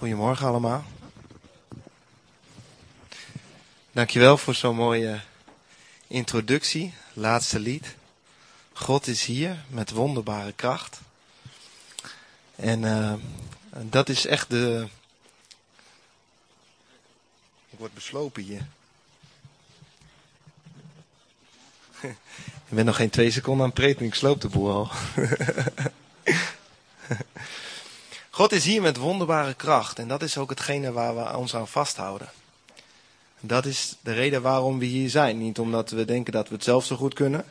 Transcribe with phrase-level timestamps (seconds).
[0.00, 0.84] Goedemorgen allemaal.
[3.92, 5.20] Dankjewel voor zo'n mooie
[6.06, 7.94] introductie, laatste lied.
[8.72, 11.00] God is hier met wonderbare kracht.
[12.56, 13.14] En uh,
[13.90, 14.88] dat is echt de.
[17.70, 18.66] Ik word beslopen hier.
[22.68, 24.90] Ik ben nog geen twee seconden aan het preten, ik sloop de boel al.
[28.40, 31.68] God is hier met wonderbare kracht en dat is ook hetgene waar we ons aan
[31.68, 32.28] vasthouden.
[33.40, 35.38] Dat is de reden waarom we hier zijn.
[35.38, 37.44] Niet omdat we denken dat we het zelf zo goed kunnen,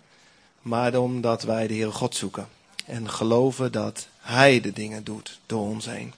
[0.62, 2.48] maar omdat wij de Heere God zoeken.
[2.86, 6.14] En geloven dat Hij de dingen doet door ons heen.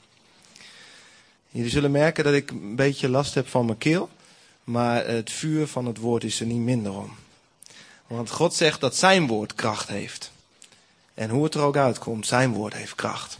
[1.49, 4.09] Jullie zullen merken dat ik een beetje last heb van mijn keel,
[4.64, 7.16] maar het vuur van het woord is er niet minder om.
[8.08, 10.31] Want God zegt dat Zijn woord kracht heeft.
[11.14, 13.38] En hoe het er ook uitkomt, Zijn woord heeft kracht.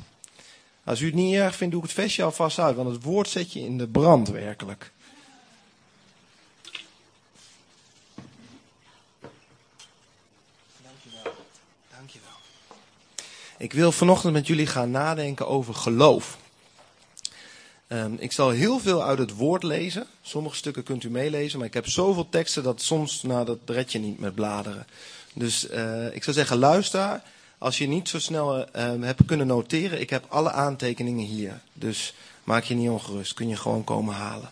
[0.84, 3.30] Als u het niet erg vindt, doe ik het vestje alvast uit, want het woord
[3.30, 4.92] zet je in de brand werkelijk.
[10.84, 11.34] Dankjewel.
[11.96, 12.30] Dankjewel.
[13.58, 16.40] Ik wil vanochtend met jullie gaan nadenken over geloof.
[17.88, 20.08] Um, ik zal heel veel uit het woord lezen.
[20.22, 23.92] Sommige stukken kunt u meelezen, maar ik heb zoveel teksten dat soms, nou, dat red
[23.92, 24.88] je niet met bladeren.
[25.34, 27.22] Dus uh, ik zou zeggen, luister
[27.62, 28.66] als je niet zo snel uh,
[29.00, 31.62] hebt kunnen noteren, ik heb alle aantekeningen hier.
[31.74, 34.52] Dus maak je niet ongerust, kun je gewoon komen halen.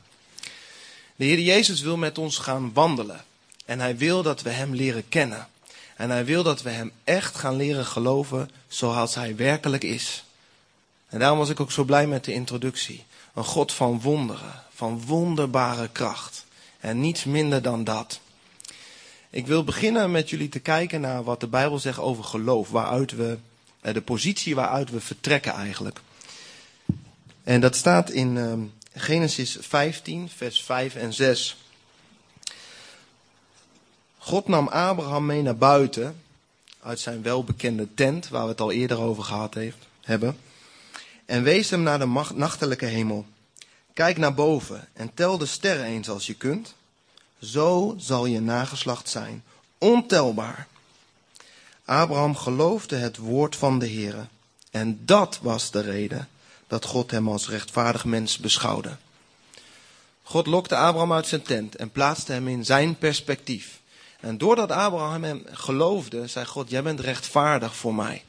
[1.16, 3.24] De Heer Jezus wil met ons gaan wandelen.
[3.66, 5.48] En hij wil dat we hem leren kennen.
[5.96, 10.24] En hij wil dat we hem echt gaan leren geloven zoals hij werkelijk is.
[11.08, 13.04] En daarom was ik ook zo blij met de introductie.
[13.34, 16.46] Een God van wonderen, van wonderbare kracht.
[16.80, 18.20] En niets minder dan dat.
[19.32, 22.70] Ik wil beginnen met jullie te kijken naar wat de Bijbel zegt over geloof.
[22.70, 23.38] Waaruit we,
[23.82, 26.00] eh, de positie waaruit we vertrekken eigenlijk.
[27.44, 28.60] En dat staat in ehm,
[28.94, 31.58] Genesis 15, vers 5 en 6.
[34.18, 36.22] God nam Abraham mee naar buiten
[36.82, 40.38] uit zijn welbekende tent, waar we het al eerder over gehad heeft, hebben,
[41.26, 43.26] en wees hem naar de nachtelijke hemel.
[43.94, 46.74] Kijk naar boven en tel de sterren eens als je kunt.
[47.42, 49.44] Zo zal je nageslacht zijn,
[49.78, 50.68] ontelbaar.
[51.86, 54.26] Abraham geloofde het woord van de Heere.
[54.72, 56.28] En dat was de reden
[56.68, 58.98] dat God hem als rechtvaardig mens beschouwde.
[60.24, 63.80] God lokte Abraham uit zijn tent en plaatste hem in zijn perspectief.
[64.20, 68.24] En doordat Abraham hem geloofde, zei God, jij bent rechtvaardig voor mij.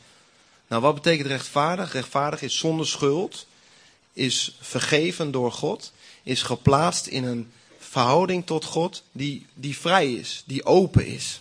[0.66, 1.92] Nou, wat betekent rechtvaardig?
[1.92, 3.46] Rechtvaardig is zonder schuld,
[4.12, 7.52] is vergeven door God, is geplaatst in een
[7.90, 11.40] verhouding tot God die, die vrij is, die open is.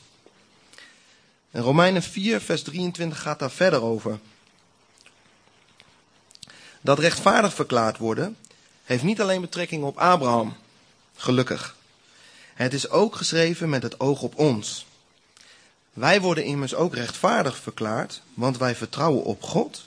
[1.52, 4.20] En Romeinen 4, vers 23 gaat daar verder over.
[6.82, 8.38] Dat rechtvaardig verklaard worden
[8.84, 10.56] heeft niet alleen betrekking op Abraham,
[11.16, 11.76] gelukkig.
[12.54, 14.86] Het is ook geschreven met het oog op ons.
[15.94, 19.86] Wij worden immers ook rechtvaardig verklaard, want wij vertrouwen op God,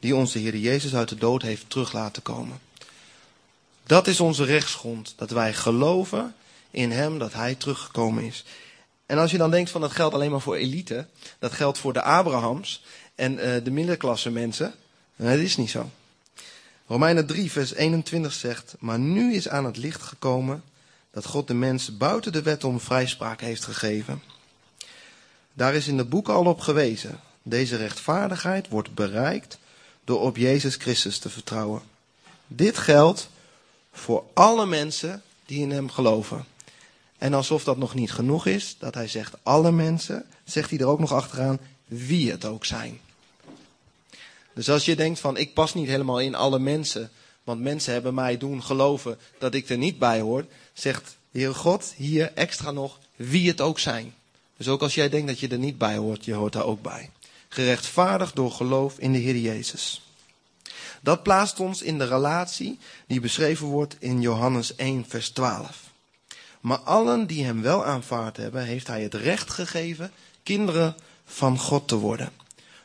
[0.00, 2.60] die onze Heer Jezus uit de dood heeft terug laten komen.
[3.86, 6.34] Dat is onze rechtsgrond, dat wij geloven
[6.70, 8.44] in Hem, dat Hij teruggekomen is.
[9.06, 11.06] En als je dan denkt van dat geldt alleen maar voor elite,
[11.38, 12.84] dat geldt voor de Abrahams
[13.14, 14.74] en uh, de middenklasse mensen,
[15.16, 15.90] dat is niet zo.
[16.86, 20.62] Romeinen 3, vers 21 zegt, maar nu is aan het licht gekomen
[21.10, 24.22] dat God de mens buiten de wet om vrijspraak heeft gegeven.
[25.52, 27.20] Daar is in de boek al op gewezen.
[27.42, 29.58] Deze rechtvaardigheid wordt bereikt
[30.04, 31.82] door op Jezus Christus te vertrouwen.
[32.46, 33.28] Dit geldt
[33.92, 36.44] voor alle mensen die in hem geloven.
[37.18, 40.86] En alsof dat nog niet genoeg is, dat hij zegt alle mensen, zegt hij er
[40.86, 43.00] ook nog achteraan wie het ook zijn.
[44.54, 47.10] Dus als je denkt van ik pas niet helemaal in alle mensen,
[47.44, 51.92] want mensen hebben mij doen geloven dat ik er niet bij hoor, zegt Heer God
[51.96, 54.14] hier extra nog wie het ook zijn.
[54.56, 56.82] Dus ook als jij denkt dat je er niet bij hoort, je hoort daar ook
[56.82, 57.10] bij.
[57.48, 60.02] Gerechtvaardigd door geloof in de Heer Jezus.
[61.02, 65.90] Dat plaatst ons in de relatie die beschreven wordt in Johannes 1, vers 12.
[66.60, 70.12] Maar allen die hem wel aanvaard hebben, heeft hij het recht gegeven
[70.42, 72.32] kinderen van God te worden.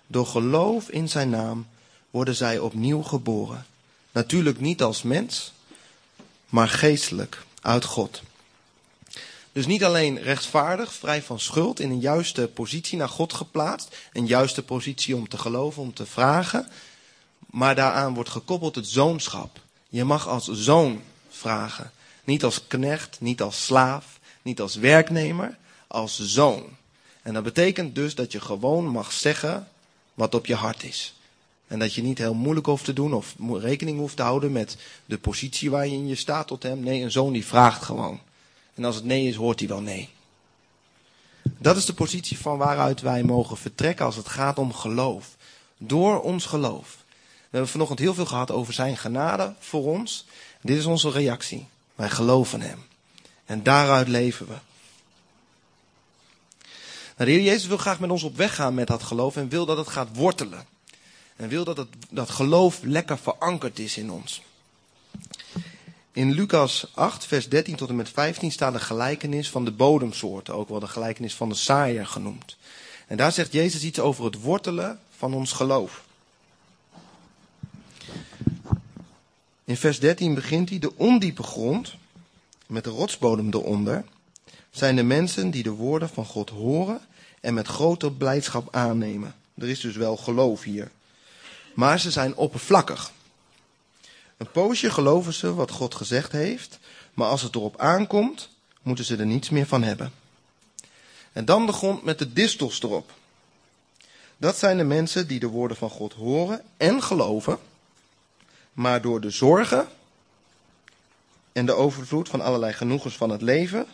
[0.08, 1.68] Door geloof in zijn naam
[2.12, 3.66] worden zij opnieuw geboren.
[4.12, 5.54] Natuurlijk niet als mens,
[6.50, 8.22] maar geestelijk uit God.
[9.52, 13.96] Dus niet alleen rechtvaardig, vrij van schuld, in een juiste positie naar God geplaatst.
[14.14, 16.68] Een juiste positie om te geloven, om te vragen.
[17.52, 19.60] Maar daaraan wordt gekoppeld het zoonschap.
[19.90, 21.92] Je mag als zoon vragen.
[22.24, 25.58] Niet als knecht, niet als slaaf, niet als werknemer,
[25.88, 26.64] als zoon.
[27.22, 29.68] En dat betekent dus dat je gewoon mag zeggen
[30.14, 31.16] wat op je hart is.
[31.68, 34.78] En dat je niet heel moeilijk hoeft te doen of rekening hoeft te houden met
[35.06, 36.80] de positie waar je in je staat tot hem.
[36.80, 38.20] Nee, een zoon die vraagt gewoon.
[38.74, 40.10] En als het nee is, hoort hij wel nee.
[41.58, 45.36] Dat is de positie van waaruit wij mogen vertrekken als het gaat om geloof.
[45.78, 46.98] Door ons geloof.
[47.50, 50.26] We hebben vanochtend heel veel gehad over zijn genade voor ons.
[50.62, 51.68] Dit is onze reactie.
[51.96, 52.86] Wij geloven hem.
[53.46, 54.56] En daaruit leven we.
[57.18, 59.50] Nou, de Heer Jezus wil graag met ons op weg gaan met dat geloof en
[59.50, 60.66] wil dat het gaat wortelen.
[61.36, 64.42] En wil dat het, dat geloof lekker verankerd is in ons.
[66.12, 70.56] In Lucas 8, vers 13 tot en met 15 staat de gelijkenis van de bodemsoorten,
[70.56, 72.58] ook wel de gelijkenis van de saaier genoemd.
[73.08, 76.06] En daar zegt Jezus iets over het wortelen van ons geloof.
[79.68, 81.96] In vers 13 begint hij, de ondiepe grond,
[82.66, 84.06] met de rotsbodem eronder,
[84.70, 87.02] zijn de mensen die de woorden van God horen
[87.42, 89.36] en met grote blijdschap aannemen.
[89.58, 90.92] Er is dus wel geloof hier.
[91.74, 93.12] Maar ze zijn oppervlakkig.
[94.38, 96.80] Een poosje geloven ze wat God gezegd heeft,
[97.14, 98.50] maar als het erop aankomt,
[98.82, 100.12] moeten ze er niets meer van hebben.
[101.34, 103.12] En dan de grond met de distels erop.
[104.38, 107.60] Dat zijn de mensen die de woorden van God horen en geloven,
[108.78, 109.88] maar door de zorgen
[111.52, 113.86] en de overvloed van allerlei genoegens van het leven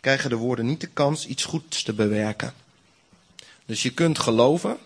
[0.00, 2.54] krijgen de woorden niet de kans iets goeds te bewerken.
[3.66, 4.78] Dus je kunt geloven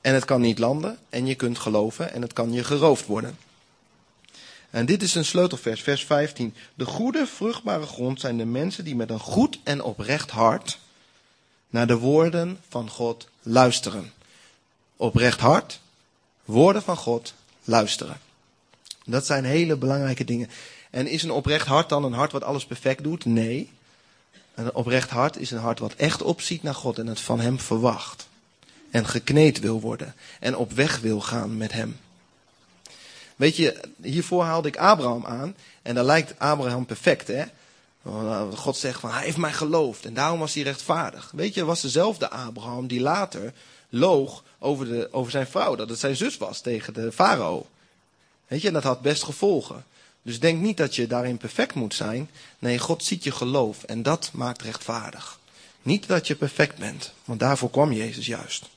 [0.00, 0.98] en het kan niet landen.
[1.08, 3.38] En je kunt geloven en het kan je geroofd worden.
[4.70, 6.54] En dit is een sleutelvers, vers 15.
[6.74, 10.78] De goede, vruchtbare grond zijn de mensen die met een goed en oprecht hart
[11.68, 14.12] naar de woorden van God luisteren.
[14.96, 15.80] Oprecht hart,
[16.44, 18.20] woorden van God luisteren.
[19.04, 20.50] Dat zijn hele belangrijke dingen.
[20.90, 23.24] En is een oprecht hart dan een hart wat alles perfect doet?
[23.24, 23.70] Nee.
[24.54, 27.60] Een oprecht hart is een hart wat echt opziet naar God en het van Hem
[27.60, 28.28] verwacht.
[28.90, 30.14] En gekneed wil worden.
[30.40, 31.96] En op weg wil gaan met Hem.
[33.36, 35.56] Weet je, hiervoor haalde ik Abraham aan.
[35.82, 37.44] En dan lijkt Abraham perfect, hè?
[38.54, 40.04] God zegt van, hij heeft mij geloofd.
[40.04, 41.30] En daarom was hij rechtvaardig.
[41.34, 43.52] Weet je, het was dezelfde Abraham die later
[43.88, 45.74] loog over, de, over zijn vrouw.
[45.74, 47.66] Dat het zijn zus was tegen de farao.
[48.46, 49.84] Weet je, en dat had best gevolgen.
[50.22, 52.30] Dus denk niet dat je daarin perfect moet zijn.
[52.58, 55.38] Nee, God ziet je geloof en dat maakt rechtvaardig.
[55.82, 58.68] Niet dat je perfect bent, want daarvoor kwam Jezus juist.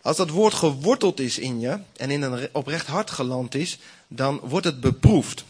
[0.00, 3.78] Als dat woord geworteld is in je en in een oprecht hart geland is,
[4.08, 5.44] dan wordt het beproefd.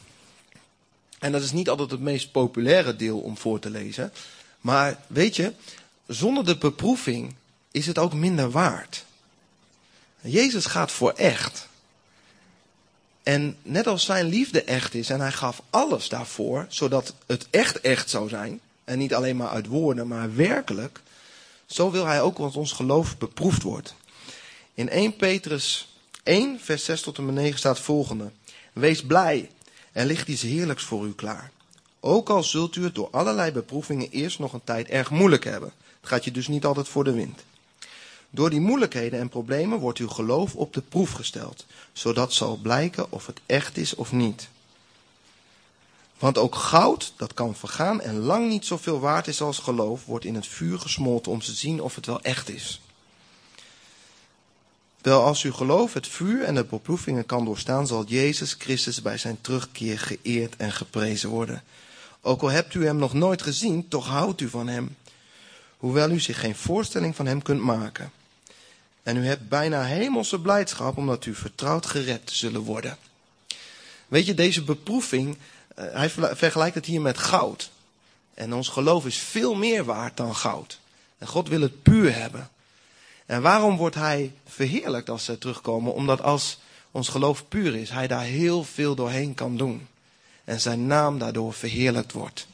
[1.18, 4.12] En dat is niet altijd het meest populaire deel om voor te lezen.
[4.60, 5.52] Maar weet je,
[6.06, 7.34] zonder de beproeving
[7.72, 9.04] is het ook minder waard.
[10.20, 11.69] Jezus gaat voor echt.
[13.22, 17.80] En net als zijn liefde echt is en hij gaf alles daarvoor, zodat het echt
[17.80, 21.00] echt zou zijn, en niet alleen maar uit woorden, maar werkelijk,
[21.66, 23.94] zo wil hij ook dat ons geloof beproefd wordt.
[24.75, 28.30] In 1 Petrus 1, vers 6 tot en met 9 staat volgende.
[28.72, 29.50] Wees blij,
[29.92, 31.50] er ligt iets heerlijks voor u klaar.
[32.00, 35.72] Ook al zult u het door allerlei beproevingen eerst nog een tijd erg moeilijk hebben.
[36.00, 37.44] Het gaat je dus niet altijd voor de wind.
[38.34, 43.12] Door die moeilijkheden en problemen wordt uw geloof op de proef gesteld, zodat zal blijken
[43.12, 44.49] of het echt is of niet.
[46.18, 50.25] Want ook goud, dat kan vergaan en lang niet zoveel waard is als geloof, wordt
[50.25, 52.80] in het vuur gesmolten om te zien of het wel echt is.
[55.00, 59.18] Wel, als uw geloof het vuur en de beproevingen kan doorstaan, zal Jezus Christus bij
[59.18, 61.62] zijn terugkeer geëerd en geprezen worden.
[62.21, 64.97] Ook al hebt u hem nog nooit gezien, toch houdt u van hem,
[65.76, 68.12] hoewel u zich geen voorstelling van hem kunt maken.
[69.02, 72.97] En u hebt bijna hemelse blijdschap omdat u vertrouwd gered zullen worden.
[74.09, 75.38] Weet je, deze beproeving,
[75.75, 77.71] eh, hij vergelijkt het hier met goud.
[78.35, 80.78] En ons geloof is veel meer waard dan goud.
[81.18, 82.50] En God wil het puur hebben.
[83.26, 85.94] En waarom wordt hij verheerlijkt als ze terugkomen?
[85.94, 86.59] Omdat als
[86.90, 89.87] ons geloof puur is, hij daar heel veel doorheen kan doen.
[90.44, 92.47] En zijn naam daardoor verheerlijkt wordt.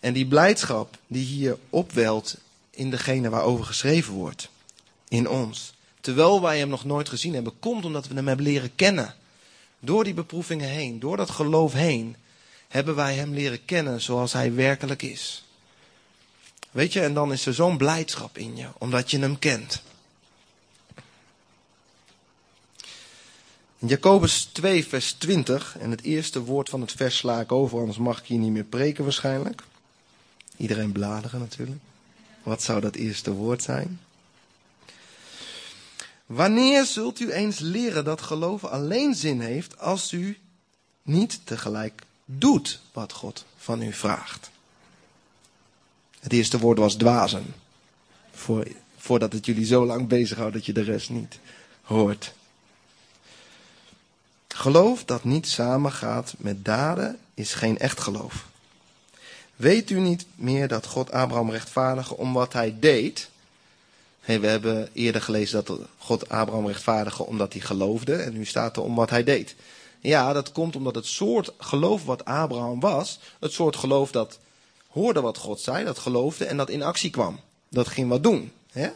[0.00, 2.36] En die blijdschap die hier opwelt
[2.70, 4.49] in degene waarover geschreven wordt,
[5.10, 5.72] in ons.
[6.00, 9.14] Terwijl wij hem nog nooit gezien hebben, komt omdat we hem hebben leren kennen.
[9.78, 12.16] Door die beproevingen heen, door dat geloof heen,
[12.68, 15.44] hebben wij hem leren kennen zoals hij werkelijk is.
[16.70, 19.82] Weet je, en dan is er zo'n blijdschap in je, omdat je hem kent.
[23.78, 27.98] Jacobus 2, vers 20, en het eerste woord van het vers sla ik over, anders
[27.98, 29.62] mag ik hier niet meer preken waarschijnlijk.
[30.56, 31.80] Iedereen bladeren natuurlijk.
[32.42, 34.00] Wat zou dat eerste woord zijn?
[36.30, 40.38] Wanneer zult u eens leren dat geloven alleen zin heeft als u
[41.02, 44.50] niet tegelijk doet wat God van u vraagt?
[46.20, 47.54] Het eerste woord was dwazen.
[48.32, 51.38] Voor, Voordat het jullie zo lang bezighoudt dat je de rest niet
[51.82, 52.34] hoort.
[54.48, 58.46] Geloof dat niet samengaat met daden is geen echt geloof.
[59.56, 63.30] Weet u niet meer dat God Abraham rechtvaardigde om wat hij deed?
[64.30, 68.14] Hey, we hebben eerder gelezen dat God Abraham rechtvaardigde omdat hij geloofde.
[68.14, 69.54] En nu staat er om wat hij deed.
[70.00, 74.38] Ja, dat komt omdat het soort geloof wat Abraham was, het soort geloof dat
[74.88, 77.40] hoorde wat God zei, dat geloofde en dat in actie kwam.
[77.68, 78.52] Dat ging wat doen.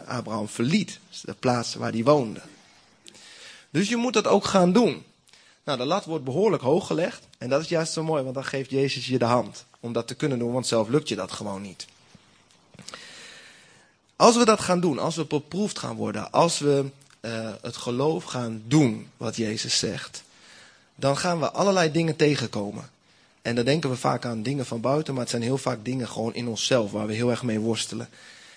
[0.06, 2.40] Abraham verliet de plaats waar hij woonde.
[3.70, 5.04] Dus je moet dat ook gaan doen.
[5.64, 7.26] Nou, de lat wordt behoorlijk hoog gelegd.
[7.38, 10.06] En dat is juist zo mooi, want dan geeft Jezus je de hand om dat
[10.06, 11.86] te kunnen doen, want zelf lukt je dat gewoon niet.
[14.16, 16.84] Als we dat gaan doen, als we beproefd gaan worden, als we
[17.20, 20.22] uh, het geloof gaan doen wat Jezus zegt,
[20.94, 22.90] dan gaan we allerlei dingen tegenkomen.
[23.42, 26.08] En dan denken we vaak aan dingen van buiten, maar het zijn heel vaak dingen
[26.08, 28.08] gewoon in onszelf waar we heel erg mee worstelen.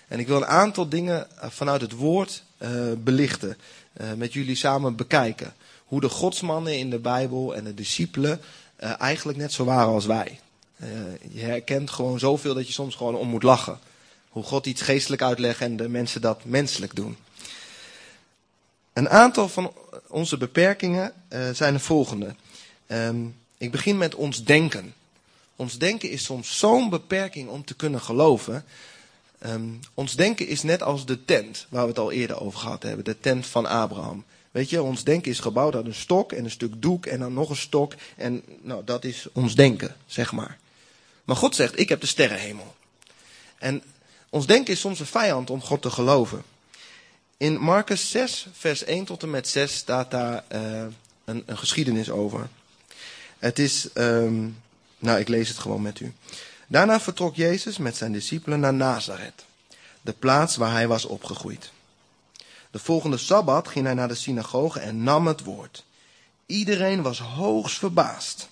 [0.08, 3.56] En ik wil een aantal dingen eh, vanuit het woord uh, belichten,
[4.16, 5.54] met jullie samen bekijken.
[5.84, 8.40] Hoe de godsmannen in de Bijbel en de discipelen
[8.98, 10.40] eigenlijk net zo waren als wij.
[11.30, 13.78] je herkent gewoon zoveel dat je soms gewoon om moet lachen.
[14.38, 17.16] Hoe God iets geestelijk uitlegt en de mensen dat menselijk doen.
[18.92, 19.72] Een aantal van
[20.08, 22.34] onze beperkingen uh, zijn de volgende.
[22.88, 24.94] Um, ik begin met ons denken.
[25.56, 28.64] Ons denken is soms zo'n beperking om te kunnen geloven.
[29.46, 32.82] Um, ons denken is net als de tent, waar we het al eerder over gehad
[32.82, 33.04] hebben.
[33.04, 34.24] De tent van Abraham.
[34.50, 37.32] Weet je, ons denken is gebouwd uit een stok en een stuk doek en dan
[37.32, 37.94] nog een stok.
[38.16, 40.58] En nou, dat is ons denken, zeg maar.
[41.24, 42.76] Maar God zegt, ik heb de sterrenhemel.
[43.58, 43.82] En
[44.28, 46.42] ons denken is soms een vijand om God te geloven.
[47.36, 50.84] In Marcus 6, vers 1 tot en met 6 staat daar uh,
[51.24, 52.48] een, een, geschiedenis over.
[53.38, 54.62] Het is, um,
[54.98, 56.12] nou ik lees het gewoon met u.
[56.66, 59.44] Daarna vertrok Jezus met zijn discipelen naar Nazareth,
[60.00, 61.70] de plaats waar hij was opgegroeid.
[62.70, 65.84] De volgende sabbat ging hij naar de synagoge en nam het woord.
[66.46, 68.48] Iedereen was hoogst verbaasd.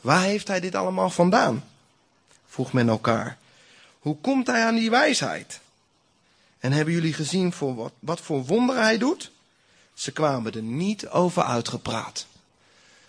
[0.00, 1.64] Waar heeft hij dit allemaal vandaan?
[2.46, 3.38] vroeg men elkaar.
[4.06, 5.60] Hoe komt hij aan die wijsheid?
[6.58, 9.30] En hebben jullie gezien voor wat, wat voor wonderen hij doet?
[9.94, 12.26] Ze kwamen er niet over uitgepraat.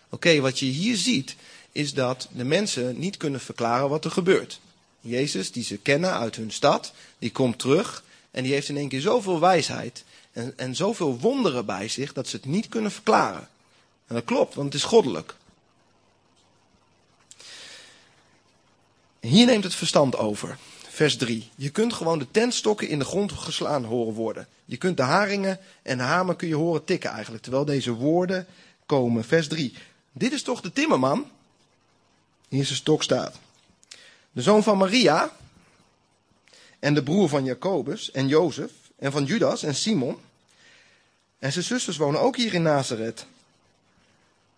[0.10, 1.36] Oké, wat je hier ziet,
[1.72, 4.60] is dat de mensen niet kunnen verklaren wat er gebeurt.
[5.00, 8.90] Jezus, die ze kennen uit hun stad, die komt terug en die heeft in één
[8.90, 13.50] keer zoveel wijsheid en, en zoveel wonderen bij zich dat ze het niet kunnen verklaren.
[14.08, 15.36] En dat klopt, want het is goddelijk.
[19.20, 20.58] Hier neemt het verstand over
[20.98, 21.50] vers 3.
[21.56, 24.48] Je kunt gewoon de tentstokken in de grond geslaan horen worden.
[24.66, 28.48] Je kunt de haringen en de hamer kun je horen tikken eigenlijk, terwijl deze woorden
[28.86, 29.24] komen.
[29.24, 29.74] Vers 3.
[30.12, 31.30] Dit is toch de timmerman?
[32.50, 33.36] Hier zijn stok staat.
[34.32, 35.32] De zoon van Maria
[36.80, 40.18] en de broer van Jacobus en Jozef en van Judas en Simon.
[41.40, 43.26] En zijn zusters wonen ook hier in Nazareth.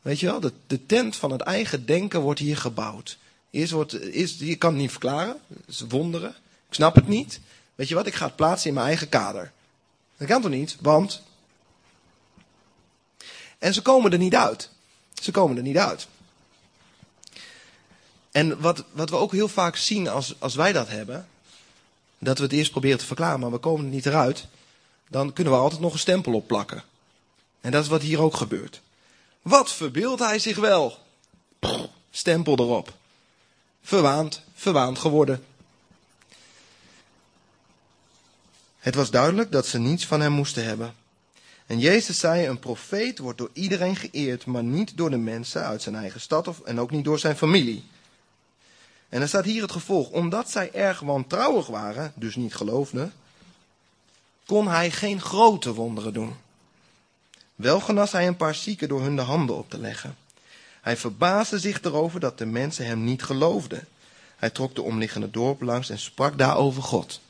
[0.01, 3.17] Weet je wel, de tent van het eigen denken wordt hier gebouwd.
[3.51, 5.37] Eerst wordt, eerst, je kan het niet verklaren.
[5.47, 6.29] Dat is wonderen.
[6.67, 7.39] Ik snap het niet.
[7.75, 9.51] Weet je wat, ik ga het plaatsen in mijn eigen kader.
[10.17, 11.21] Dat kan toch niet, want...
[13.57, 14.69] En ze komen er niet uit.
[15.21, 16.07] Ze komen er niet uit.
[18.31, 21.27] En wat, wat we ook heel vaak zien als, als wij dat hebben,
[22.17, 24.47] dat we het eerst proberen te verklaren, maar we komen er niet eruit,
[25.07, 26.83] dan kunnen we altijd nog een stempel opplakken.
[27.61, 28.81] En dat is wat hier ook gebeurt.
[29.41, 30.97] Wat verbeeldt hij zich wel?
[32.11, 32.97] stempel erop
[33.81, 35.43] verwaand, verwaand geworden.
[38.79, 40.93] Het was duidelijk dat ze niets van hem moesten hebben.
[41.65, 45.81] En Jezus zei, een profeet wordt door iedereen geëerd, maar niet door de mensen uit
[45.81, 47.83] zijn eigen stad of, en ook niet door zijn familie.
[49.09, 53.13] En er staat hier het gevolg, omdat zij erg wantrouwig waren, dus niet geloofden,
[54.45, 56.35] kon hij geen grote wonderen doen.
[57.55, 60.17] Wel genas hij een paar zieken door hun de handen op te leggen.
[60.81, 63.87] Hij verbaasde zich erover dat de mensen hem niet geloofden.
[64.35, 67.21] Hij trok de omliggende dorp langs en sprak daar over God.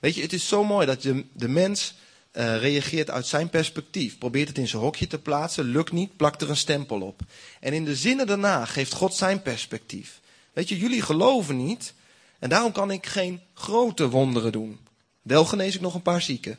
[0.00, 1.94] Weet je, het is zo mooi dat de, de mens
[2.32, 4.18] uh, reageert uit zijn perspectief.
[4.18, 7.20] Probeert het in zijn hokje te plaatsen, lukt niet, plakt er een stempel op.
[7.60, 10.20] En in de zinnen daarna geeft God zijn perspectief.
[10.52, 11.94] Weet je, jullie geloven niet
[12.38, 14.78] en daarom kan ik geen grote wonderen doen.
[15.22, 16.58] Wel genees ik nog een paar zieken.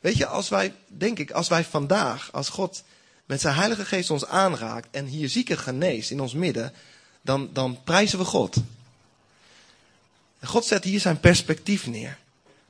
[0.00, 2.82] Weet je, als wij, denk ik, als wij vandaag, als God
[3.30, 6.72] met zijn Heilige Geest ons aanraakt en hier zieken geneest in ons midden,
[7.22, 8.56] dan, dan prijzen we God.
[10.42, 12.18] God zet hier zijn perspectief neer.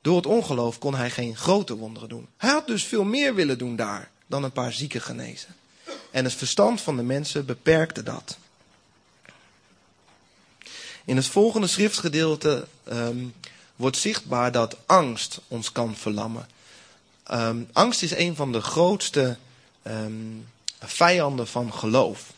[0.00, 2.26] Door het ongeloof kon hij geen grote wonderen doen.
[2.36, 5.54] Hij had dus veel meer willen doen daar dan een paar zieken genezen.
[6.10, 8.38] En het verstand van de mensen beperkte dat.
[11.04, 13.34] In het volgende schriftgedeelte um,
[13.76, 16.48] wordt zichtbaar dat angst ons kan verlammen.
[17.22, 19.38] Ehm, angst is een van de grootste
[19.82, 20.12] ehm,
[20.78, 22.32] vijanden van geloof.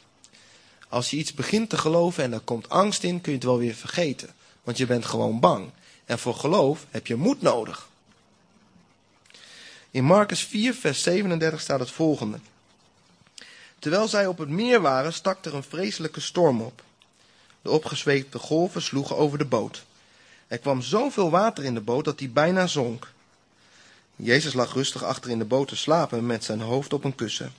[0.88, 3.58] Als je iets begint te geloven en er komt angst in, kun je het wel
[3.58, 4.34] weer vergeten.
[4.62, 5.70] Want je bent gewoon bang.
[6.04, 7.88] En voor geloof heb je moed nodig.
[9.90, 12.38] In Marcus 4, vers 37 staat het volgende.
[13.78, 16.82] Terwijl zij op het meer waren, stak er een vreselijke storm op.
[17.62, 19.84] De opgezweepte golven sloegen over de boot.
[20.46, 23.12] Er kwam zoveel water in de boot dat die bijna zonk.
[24.24, 27.52] Jezus lag rustig achter in de boot te slapen met zijn hoofd op een kussen.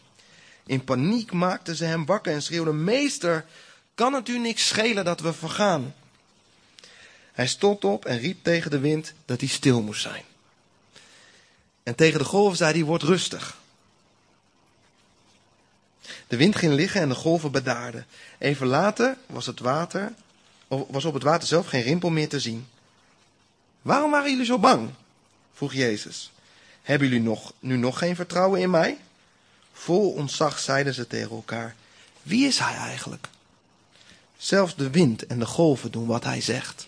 [0.66, 3.46] In paniek maakten ze hem wakker en schreeuwden: Meester,
[3.96, 5.96] kan het u niks schelen dat we vergaan?
[7.32, 10.24] Hij stond op en riep tegen de wind dat hij stil moest zijn.
[11.84, 13.58] En tegen de golven zei hij: Word rustig.
[16.28, 18.06] De wind ging liggen en de golven bedaarden.
[18.38, 20.14] Even later was, het water,
[20.68, 22.68] was op het water zelf geen rimpel meer te zien.
[23.82, 24.90] Waarom waren jullie zo bang?
[25.54, 26.32] vroeg Jezus.
[26.84, 28.98] Hebben jullie nog, nu nog geen vertrouwen in mij?
[29.74, 31.76] Vol ontzag zeiden ze tegen elkaar:
[32.22, 33.28] Wie is hij eigenlijk?
[34.38, 36.88] Zelfs de wind en de golven doen wat hij zegt.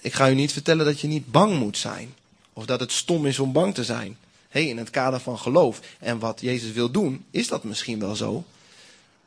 [0.00, 2.14] Ik ga u niet vertellen dat je niet bang moet zijn.
[2.52, 4.16] Of dat het stom is om bang te zijn.
[4.48, 8.16] Hey, in het kader van geloof en wat Jezus wil doen, is dat misschien wel
[8.16, 8.44] zo.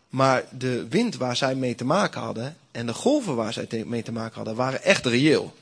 [0.10, 4.04] Maar de wind waar zij mee te maken hadden en de golven waar zij mee
[4.04, 5.54] te maken hadden, waren echt reëel.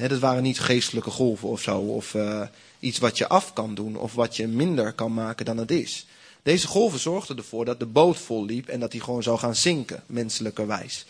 [0.00, 2.42] He, dat waren niet geestelijke golven of zo, of uh,
[2.78, 6.06] iets wat je af kan doen, of wat je minder kan maken dan het is.
[6.42, 9.56] Deze golven zorgden ervoor dat de boot vol liep en dat hij gewoon zou gaan
[9.56, 11.04] zinken, menselijkerwijs.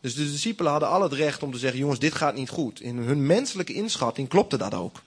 [0.00, 2.80] Dus de discipelen hadden al het recht om te zeggen: jongens, dit gaat niet goed.
[2.80, 5.02] In hun menselijke inschatting klopte dat ook.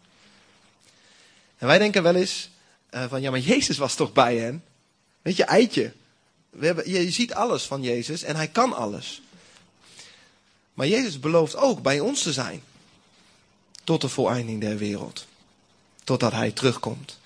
[1.57, 2.49] En wij denken wel eens:
[2.91, 4.63] uh, van ja, maar Jezus was toch bij hen?
[5.21, 5.93] Weet je, eitje.
[6.49, 9.21] We je ziet alles van Jezus en hij kan alles.
[10.73, 12.61] Maar Jezus belooft ook bij ons te zijn.
[13.85, 15.25] Tot de voleinding der wereld.
[16.03, 17.17] Totdat hij terugkomt.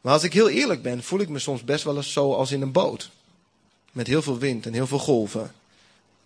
[0.00, 2.50] Maar als ik heel eerlijk ben, voel ik me soms best wel eens zo als
[2.50, 3.10] in een boot.
[3.92, 5.54] Met heel veel wind en heel veel golven.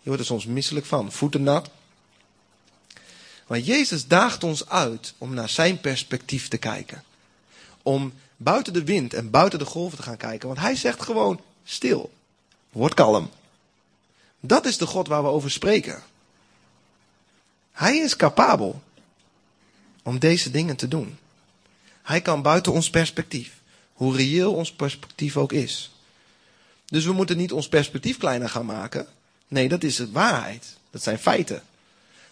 [0.01, 1.71] Je wordt er soms misselijk van, voeten nat.
[3.47, 7.05] Maar Jezus daagt ons uit om naar zijn perspectief te kijken.
[7.83, 10.49] Om buiten de wind en buiten de golven te gaan kijken.
[10.49, 12.11] Want hij zegt gewoon stil.
[12.71, 13.31] Word kalm.
[14.41, 16.03] Dat is de God waar we over spreken.
[17.79, 18.83] Hij is capabel
[20.03, 21.19] om deze dingen te doen.
[22.03, 23.61] Hij kan buiten ons perspectief,
[23.93, 25.91] hoe reëel ons perspectief ook is.
[26.87, 29.07] Dus we moeten niet ons perspectief kleiner gaan maken.
[29.49, 30.77] Nee, dat is de waarheid.
[30.91, 31.63] Dat zijn feiten.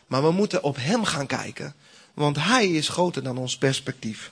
[0.06, 1.74] Maar we moeten op Hem gaan kijken,
[2.14, 4.30] want Hij is groter dan ons perspectief.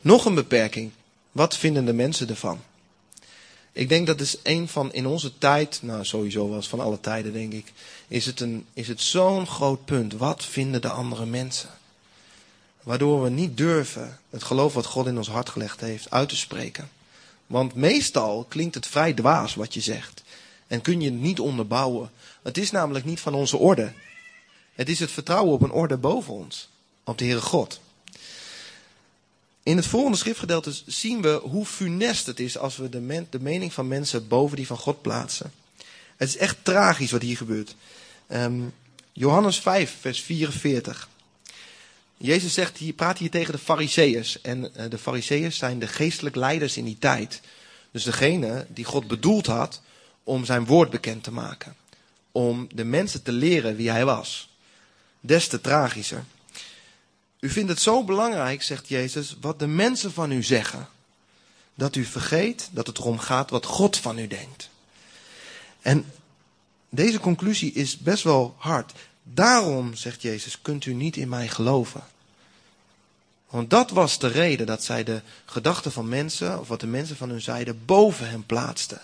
[0.00, 0.90] Nog een beperking.
[1.32, 2.60] Wat vinden de mensen ervan?
[3.74, 7.32] Ik denk dat is een van in onze tijd, nou sowieso was van alle tijden
[7.32, 7.72] denk ik,
[8.08, 10.12] is het, een, is het zo'n groot punt.
[10.12, 11.68] Wat vinden de andere mensen?
[12.82, 16.36] Waardoor we niet durven het geloof wat God in ons hart gelegd heeft uit te
[16.36, 16.90] spreken.
[17.46, 20.22] Want meestal klinkt het vrij dwaas wat je zegt.
[20.66, 22.10] En kun je het niet onderbouwen.
[22.42, 23.92] Het is namelijk niet van onze orde.
[24.74, 26.68] Het is het vertrouwen op een orde boven ons.
[27.04, 27.80] Op de Heere God.
[29.64, 33.72] In het volgende schriftgedeelte zien we hoe funest het is als we de, de mening
[33.72, 35.52] van mensen boven die van God plaatsen.
[36.16, 37.74] Het is echt tragisch wat hier gebeurt.
[38.28, 38.74] Um,
[39.12, 41.08] Johannes 5, vers 44.
[42.16, 44.40] Jezus zegt, hier, praat hier tegen de fariseeërs.
[44.40, 47.40] En uh, de fariseeërs zijn de geestelijk leiders in die tijd.
[47.90, 49.82] Dus degene die God bedoeld had
[50.24, 51.76] om zijn woord bekend te maken.
[52.32, 54.48] Om de mensen te leren wie hij was.
[55.20, 56.24] Des te tragischer.
[57.44, 60.88] U vindt het zo belangrijk, zegt Jezus, wat de mensen van u zeggen.
[61.74, 64.68] Dat u vergeet dat het erom gaat wat God van u denkt.
[65.80, 66.12] En
[66.88, 68.92] deze conclusie is best wel hard.
[69.22, 72.04] Daarom, zegt Jezus, kunt u niet in mij geloven.
[73.48, 77.16] Want dat was de reden dat zij de gedachten van mensen, of wat de mensen
[77.16, 79.00] van hun zeiden, boven hem plaatsten.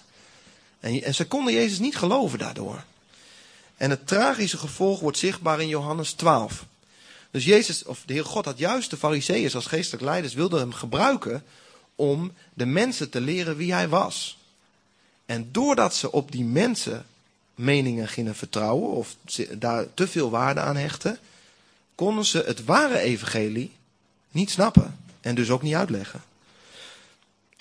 [0.80, 2.84] En, en ze konden Jezus niet geloven daardoor.
[3.76, 6.68] En het tragische gevolg wordt zichtbaar in Johannes 12.
[7.30, 10.72] Dus Jezus, of de Heer God had juist de fariseeërs als geestelijk leiders, wilde hem
[10.72, 11.44] gebruiken
[11.94, 14.38] om de mensen te leren wie hij was.
[15.26, 17.06] En doordat ze op die mensen
[17.54, 19.16] meningen gingen vertrouwen of
[19.52, 21.18] daar te veel waarde aan hechten,
[21.94, 23.72] konden ze het ware evangelie
[24.30, 26.22] niet snappen en dus ook niet uitleggen.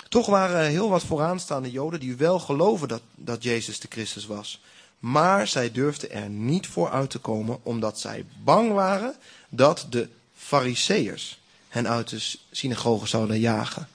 [0.09, 4.61] Toch waren heel wat vooraanstaande Joden die wel geloven dat, dat Jezus de Christus was.
[4.99, 9.15] Maar zij durfden er niet voor uit te komen omdat zij bang waren
[9.49, 13.87] dat de fariseërs hen uit de synagoge zouden jagen.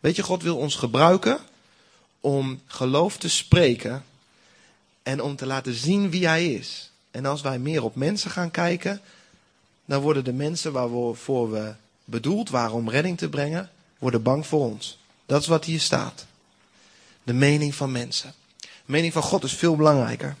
[0.00, 1.38] Weet je, God wil ons gebruiken
[2.20, 4.04] om geloof te spreken
[5.02, 6.90] en om te laten zien wie hij is.
[7.10, 9.00] En als wij meer op mensen gaan kijken,
[9.84, 14.60] dan worden de mensen waarvoor we bedoeld waren om redding te brengen, worden bang voor
[14.60, 14.98] ons.
[15.26, 16.26] Dat is wat hier staat.
[17.22, 18.34] De mening van mensen.
[18.58, 20.36] De mening van God is veel belangrijker.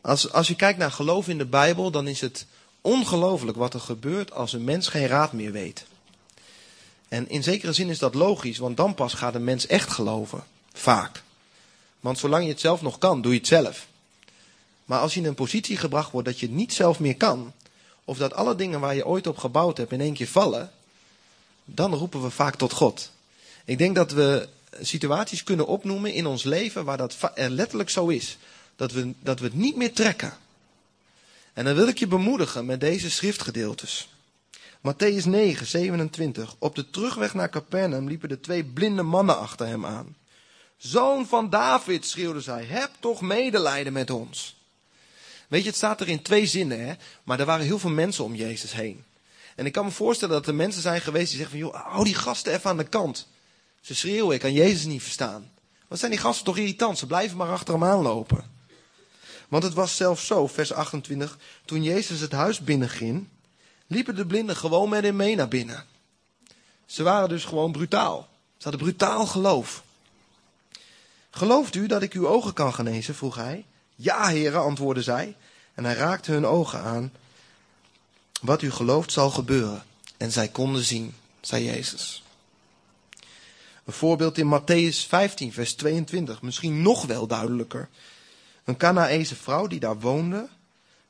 [0.00, 2.46] Als, als je kijkt naar geloof in de Bijbel, dan is het
[2.80, 5.84] ongelooflijk wat er gebeurt als een mens geen raad meer weet.
[7.08, 10.44] En in zekere zin is dat logisch, want dan pas gaat een mens echt geloven.
[10.72, 11.22] Vaak.
[12.00, 13.86] Want zolang je het zelf nog kan, doe je het zelf.
[14.84, 17.52] Maar als je in een positie gebracht wordt dat je niet zelf meer kan,
[18.04, 20.70] of dat alle dingen waar je ooit op gebouwd hebt in één keer vallen,
[21.64, 23.10] dan roepen we vaak tot God.
[23.64, 24.48] Ik denk dat we
[24.80, 28.38] situaties kunnen opnoemen in ons leven waar dat letterlijk zo is.
[28.80, 30.32] Dat we, dat we het niet meer trekken.
[31.52, 34.08] En dan wil ik je bemoedigen met deze schriftgedeeltes.
[34.78, 36.56] Matthäus 9, 27.
[36.58, 40.16] Op de terugweg naar Capernaum liepen de twee blinde mannen achter hem aan.
[40.76, 44.56] Zoon van David, schreeuwden zij, heb toch medelijden met ons.
[45.48, 46.94] Weet je, het staat er in twee zinnen, hè?
[47.22, 49.04] maar er waren heel veel mensen om Jezus heen.
[49.56, 52.04] En ik kan me voorstellen dat er mensen zijn geweest die zeggen van, joh, hou
[52.04, 53.26] die gasten even aan de kant.
[53.80, 55.50] Ze schreeuwen, ik kan Jezus niet verstaan.
[55.88, 58.58] Wat zijn die gasten toch irritant, ze blijven maar achter hem aanlopen.
[59.50, 63.28] Want het was zelfs zo, vers 28, toen Jezus het huis binnenging,
[63.86, 65.84] liepen de blinden gewoon met hem mee naar binnen.
[66.86, 68.28] Ze waren dus gewoon brutaal.
[68.56, 69.82] Ze hadden brutaal geloof.
[71.30, 73.14] Gelooft u dat ik uw ogen kan genezen?
[73.14, 73.64] vroeg hij.
[73.94, 75.36] Ja, heren, antwoordden zij.
[75.74, 77.12] En hij raakte hun ogen aan.
[78.40, 79.84] Wat u gelooft zal gebeuren.
[80.16, 82.22] En zij konden zien, zei Jezus.
[83.84, 87.88] Een voorbeeld in Matthäus 15, vers 22, misschien nog wel duidelijker.
[88.64, 90.48] Een Canaese vrouw die daar woonde,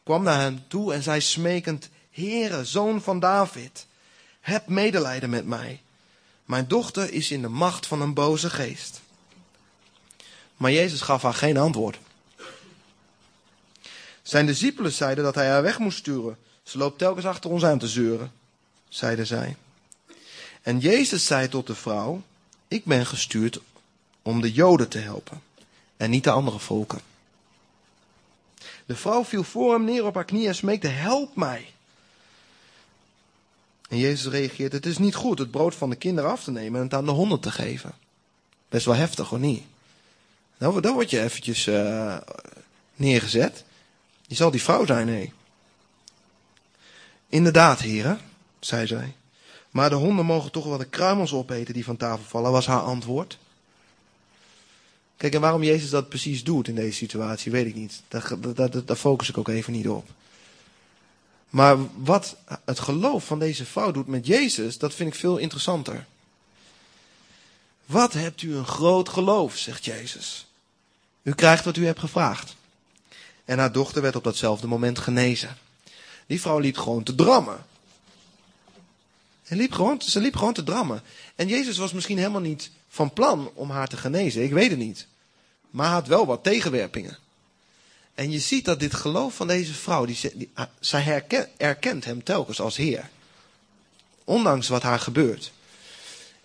[0.02, 3.86] kwam naar hem toe en zei smekend: Heere, zoon van David,
[4.40, 5.80] heb medelijden met mij.
[6.44, 9.00] Mijn dochter is in de macht van een boze geest.
[10.56, 11.98] Maar Jezus gaf haar geen antwoord.
[14.22, 16.38] Zijn discipelen zeiden dat hij haar weg moest sturen.
[16.62, 18.32] Ze loopt telkens achter ons aan te zeuren,
[18.88, 19.56] zeiden zij.
[20.62, 22.22] En Jezus zei tot de vrouw:
[22.68, 23.60] Ik ben gestuurd
[24.22, 25.42] om de Joden te helpen
[25.96, 27.00] en niet de andere volken.
[28.90, 31.72] De vrouw viel voor hem neer op haar knieën en smeekte: Help mij.
[33.88, 36.78] En Jezus reageert: Het is niet goed het brood van de kinderen af te nemen
[36.78, 37.92] en het aan de honden te geven.
[38.68, 39.62] Best wel heftig, hoor niet?
[40.58, 42.16] Nou, dan word je eventjes uh,
[42.94, 43.64] neergezet.
[44.26, 45.32] Je zal die vrouw zijn, hé.
[47.28, 48.20] Inderdaad, heren,
[48.60, 49.14] zei zij.
[49.70, 52.82] Maar de honden mogen toch wel de kruimels opeten die van tafel vallen, was haar
[52.82, 53.38] antwoord.
[55.20, 58.02] Kijk, en waarom Jezus dat precies doet in deze situatie, weet ik niet.
[58.08, 60.08] Daar, daar, daar focus ik ook even niet op.
[61.50, 66.06] Maar wat het geloof van deze vrouw doet met Jezus, dat vind ik veel interessanter.
[67.86, 70.46] Wat hebt u een groot geloof, zegt Jezus.
[71.22, 72.56] U krijgt wat u hebt gevraagd.
[73.44, 75.56] En haar dochter werd op datzelfde moment genezen.
[76.26, 77.66] Die vrouw liep gewoon te drammen.
[79.50, 81.02] Ze liep, gewoon, ze liep gewoon te drammen.
[81.36, 84.42] En Jezus was misschien helemaal niet van plan om haar te genezen.
[84.42, 85.06] Ik weet het niet.
[85.70, 87.18] Maar hij had wel wat tegenwerpingen.
[88.14, 92.04] En je ziet dat dit geloof van deze vrouw, die, die, ah, zij herkent, erkent
[92.04, 93.10] hem telkens als Heer.
[94.24, 95.52] Ondanks wat haar gebeurt.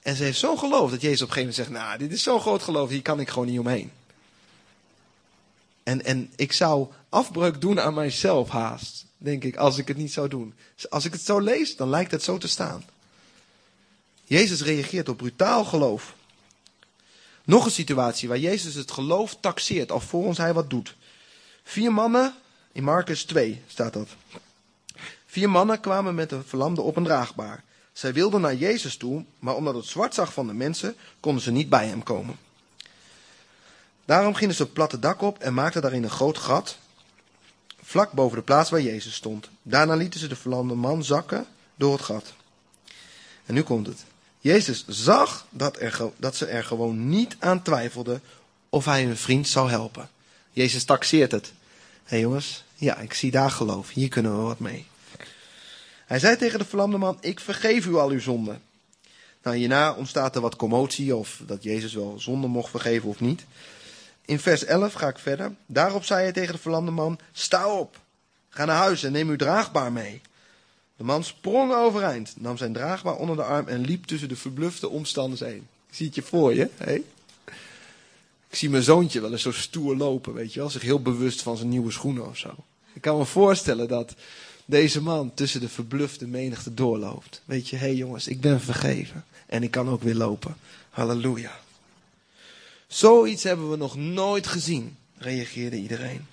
[0.02, 2.24] En ze heeft zo'n geloof dat Jezus op een gegeven moment zegt, nou, dit is
[2.24, 3.92] zo'n groot geloof, hier kan ik gewoon niet omheen.
[5.84, 10.14] En, en ik zou afbreuk doen aan mijzelf haast, denk ik, als ik het niet
[10.14, 10.54] zou doen.
[10.90, 12.84] Als ik het zo lees, dan lijkt het zo te staan.
[14.26, 16.16] Jezus reageert op brutaal geloof.
[17.44, 20.96] Nog een situatie waar Jezus het geloof taxeert, alvorens hij wat doet.
[21.64, 22.34] Vier mannen,
[22.72, 24.08] in Marcus 2 staat dat.
[25.26, 27.64] Vier mannen kwamen met een verlamde op een draagbaar.
[27.94, 31.52] Zij wilden naar Jezus toe, maar omdat het zwart zag van de mensen, konden ze
[31.52, 32.38] niet bij hem komen.
[34.06, 36.78] Daarom gingen ze het platte dak op en maakten daarin een groot gat,
[37.82, 39.50] vlak boven de plaats waar Jezus stond.
[39.62, 42.34] Daarna lieten ze de verlamde man zakken door het gat.
[43.46, 44.06] En nu komt het.
[44.46, 48.22] Jezus zag dat, er, dat ze er gewoon niet aan twijfelden
[48.70, 50.10] of hij hun vriend zou helpen.
[50.52, 51.46] Jezus taxeert het.
[51.46, 51.52] Hé
[52.04, 53.90] hey jongens, ja, ik zie daar geloof.
[53.90, 54.86] Hier kunnen we wat mee.
[56.06, 58.62] Hij zei tegen de verlamde man: Ik vergeef u al uw zonden.
[59.44, 63.46] Nou, hierna ontstaat er wat commotie of dat Jezus wel zonde mocht vergeven of niet.
[64.26, 65.56] In vers 11 ga ik verder.
[65.66, 68.00] Daarop zei hij tegen de verlamde man: Sta op,
[68.50, 70.22] ga naar huis en neem uw draagbaar mee.
[70.98, 74.90] De man sprong overeind, nam zijn draagbaar onder de arm en liep tussen de verblufte
[74.90, 75.68] omstanders heen.
[75.90, 76.94] Zie het je voor je, hé?
[78.50, 81.42] Ik zie mijn zoontje wel eens zo stoer lopen, weet je wel, zich heel bewust
[81.42, 82.56] van zijn nieuwe schoenen of zo.
[82.94, 84.16] Ik kan me voorstellen dat
[84.66, 87.42] deze man tussen de verblufte menigte doorloopt.
[87.46, 89.26] Weet je, hé hey jongens, ik ben vergeven.
[89.46, 90.58] En ik kan ook weer lopen.
[90.90, 91.60] Halleluja.
[92.88, 96.28] Zoiets hebben we nog nooit gezien, reageerde iedereen.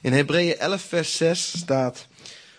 [0.00, 2.06] In Hebreeën 11, vers 6 staat: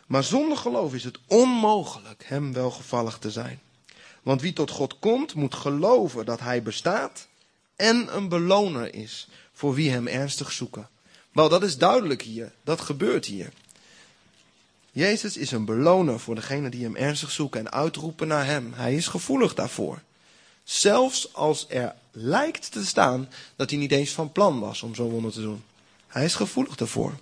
[0.06, 3.60] Maar zonder geloof is het onmogelijk hem welgevallig te zijn.
[4.24, 7.28] Want wie tot God komt, moet geloven dat hij bestaat
[7.76, 10.90] en een beloner is voor wie hem ernstig zoeken.
[11.32, 12.54] Wel, dat is duidelijk hier.
[12.64, 13.52] Dat gebeurt hier.
[14.92, 18.74] Jezus is een beloner voor degenen die hem ernstig zoeken en uitroepen naar hem.
[18.74, 20.02] Hij is gevoelig daarvoor.
[20.64, 25.10] Zelfs als er lijkt te staan dat hij niet eens van plan was om zo'n
[25.10, 25.64] wonder te doen.
[26.08, 27.14] Hij is gevoelig daarvoor.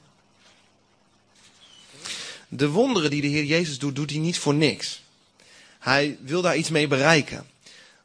[2.55, 5.01] De wonderen die de Heer Jezus doet, doet hij niet voor niks.
[5.79, 7.45] Hij wil daar iets mee bereiken.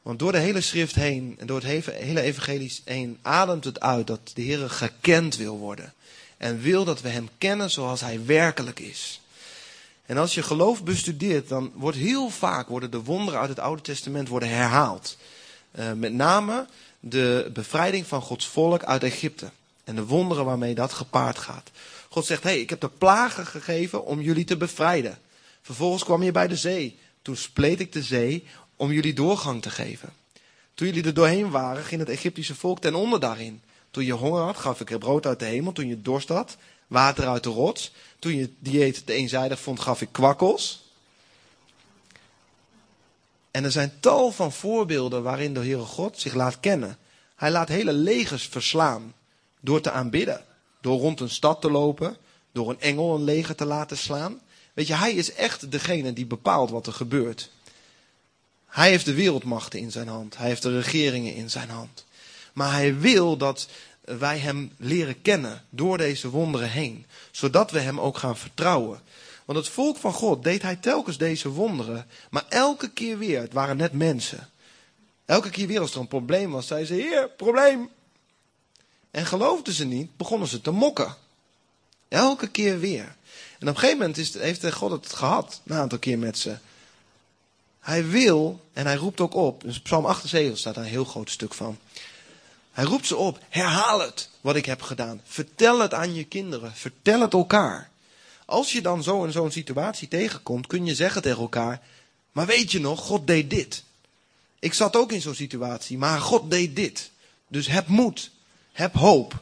[0.02, 4.06] Want door de hele schrift heen en door het hele evangelie heen ademt het uit
[4.06, 5.92] dat de Heer gekend wil worden.
[6.36, 9.20] En wil dat we Hem kennen zoals Hij werkelijk is.
[10.06, 13.82] En als je geloof bestudeert, dan wordt heel vaak worden de wonderen uit het Oude
[13.82, 15.16] Testament worden herhaald.
[15.78, 16.66] Uh, met name
[17.00, 19.50] de bevrijding van Gods volk uit Egypte.
[19.84, 21.70] En de wonderen waarmee dat gepaard gaat.
[22.18, 25.18] God zegt, hé, hey, ik heb de plagen gegeven om jullie te bevrijden.
[25.62, 26.98] Vervolgens kwam je bij de zee.
[27.22, 28.44] Toen spleet ik de zee
[28.76, 30.12] om jullie doorgang te geven.
[30.74, 33.62] Toen jullie er doorheen waren, ging het Egyptische volk ten onder daarin.
[33.90, 35.72] Toen je honger had, gaf ik er brood uit de hemel.
[35.72, 37.92] Toen je dorst had, water uit de rots.
[38.18, 40.84] Toen je dieet te eenzijdig vond, gaf ik kwakkels.
[43.50, 46.98] En er zijn tal van voorbeelden waarin de Heere God zich laat kennen.
[47.36, 49.14] Hij laat hele legers verslaan
[49.60, 50.46] door te aanbidden.
[50.80, 52.16] Door rond een stad te lopen,
[52.52, 54.40] door een engel een leger te laten slaan.
[54.74, 57.50] Weet je, hij is echt degene die bepaalt wat er gebeurt.
[58.66, 60.36] Hij heeft de wereldmachten in zijn hand.
[60.36, 62.04] Hij heeft de regeringen in zijn hand.
[62.52, 63.68] Maar hij wil dat
[64.00, 67.06] wij hem leren kennen door deze wonderen heen.
[67.30, 69.00] Zodat we hem ook gaan vertrouwen.
[69.44, 72.06] Want het volk van God deed hij telkens deze wonderen.
[72.30, 74.48] Maar elke keer weer, het waren net mensen.
[75.24, 77.90] Elke keer weer als er een probleem was, zeiden ze, heer, probleem.
[79.10, 81.16] En geloofden ze niet, begonnen ze te mokken.
[82.08, 83.16] Elke keer weer.
[83.58, 86.56] En op een gegeven moment is, heeft God het gehad, een aantal keer met ze.
[87.80, 91.30] Hij wil, en hij roept ook op, in Psalm 78 staat daar een heel groot
[91.30, 91.78] stuk van.
[92.72, 95.20] Hij roept ze op, herhaal het wat ik heb gedaan.
[95.24, 97.90] Vertel het aan je kinderen, vertel het elkaar.
[98.44, 101.80] Als je dan zo in zo'n situatie tegenkomt, kun je zeggen tegen elkaar,
[102.32, 103.84] maar weet je nog, God deed dit.
[104.58, 107.10] Ik zat ook in zo'n situatie, maar God deed dit.
[107.48, 108.30] Dus heb moed,
[108.78, 109.34] heb hoop.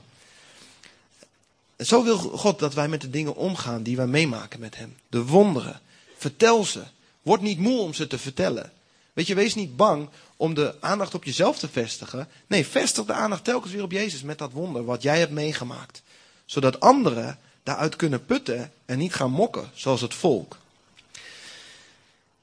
[1.79, 4.96] Zo wil God dat wij met de dingen omgaan die wij meemaken met Hem.
[5.09, 5.81] De wonderen.
[6.16, 6.83] Vertel ze.
[7.22, 8.72] Word niet moe om ze te vertellen.
[9.12, 12.29] Weet je, wees niet bang om de aandacht op jezelf te vestigen.
[12.46, 16.03] Nee, vestig de aandacht telkens weer op Jezus met dat wonder wat jij hebt meegemaakt.
[16.44, 20.57] Zodat anderen daaruit kunnen putten en niet gaan mokken, zoals het volk.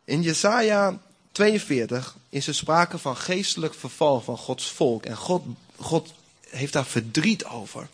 [0.05, 0.99] In Jesaja
[1.31, 5.05] 42 is er sprake van geestelijk verval van Gods volk.
[5.05, 5.43] En God,
[5.75, 6.13] God
[6.53, 7.87] heeft daar verdriet over.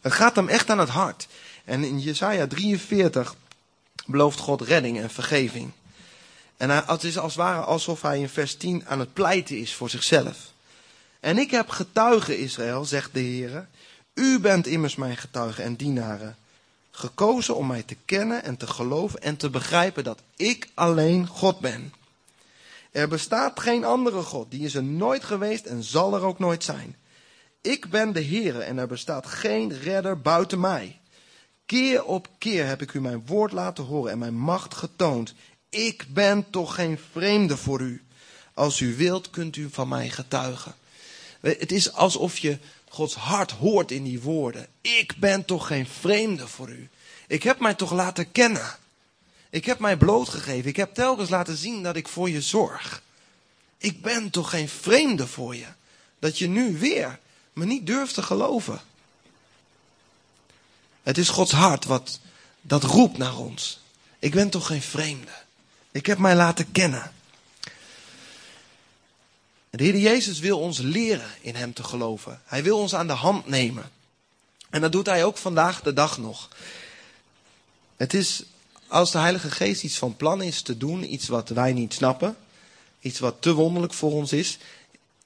[0.00, 1.26] Het gaat hem echt aan het hart.
[1.64, 3.34] En in Jesaja 43
[4.06, 5.70] belooft God redding en vergeving.
[6.56, 9.74] En het is als het ware alsof hij in vers 10 aan het pleiten is
[9.74, 10.36] voor zichzelf.
[11.20, 13.68] En ik heb getuigen, Israël, zegt de Heer.
[14.14, 16.36] U bent immers mijn getuigen en dienaren.
[16.90, 21.60] Gekozen om mij te kennen en te geloven en te begrijpen dat ik alleen God
[21.60, 21.92] ben.
[22.90, 26.64] Er bestaat geen andere God, die is er nooit geweest en zal er ook nooit
[26.64, 26.96] zijn.
[27.66, 30.98] Ik ben de Heer en er bestaat geen redder buiten mij.
[31.64, 35.34] Keer op keer heb ik u mijn woord laten horen en mijn macht getoond.
[35.68, 38.02] Ik ben toch geen vreemde voor u.
[38.54, 40.74] Als u wilt, kunt u van mij getuigen.
[41.40, 44.66] Het is alsof je Gods hart hoort in die woorden.
[44.80, 46.88] Ik ben toch geen vreemde voor u.
[47.26, 48.76] Ik heb mij toch laten kennen.
[49.50, 50.68] Ik heb mij blootgegeven.
[50.68, 53.02] Ik heb telkens laten zien dat ik voor je zorg.
[53.78, 55.66] Ik ben toch geen vreemde voor je.
[56.18, 57.18] Dat je nu weer
[57.56, 58.80] me niet durft te geloven.
[61.02, 62.20] Het is Gods hart wat
[62.60, 63.80] dat roept naar ons.
[64.18, 65.30] Ik ben toch geen vreemde.
[65.90, 67.12] Ik heb mij laten kennen.
[69.70, 72.40] De Heer Jezus wil ons leren in Hem te geloven.
[72.44, 73.90] Hij wil ons aan de hand nemen.
[74.70, 76.48] En dat doet Hij ook vandaag de dag nog.
[77.96, 78.42] Het is
[78.86, 82.36] als de Heilige Geest iets van plan is te doen, iets wat wij niet snappen,
[83.00, 84.58] iets wat te wonderlijk voor ons is,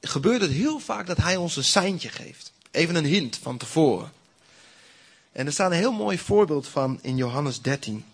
[0.01, 2.53] gebeurt het heel vaak dat Hij ons een seintje geeft.
[2.71, 4.13] Even een hint van tevoren.
[5.33, 8.05] En er staat een heel mooi voorbeeld van in Johannes 13.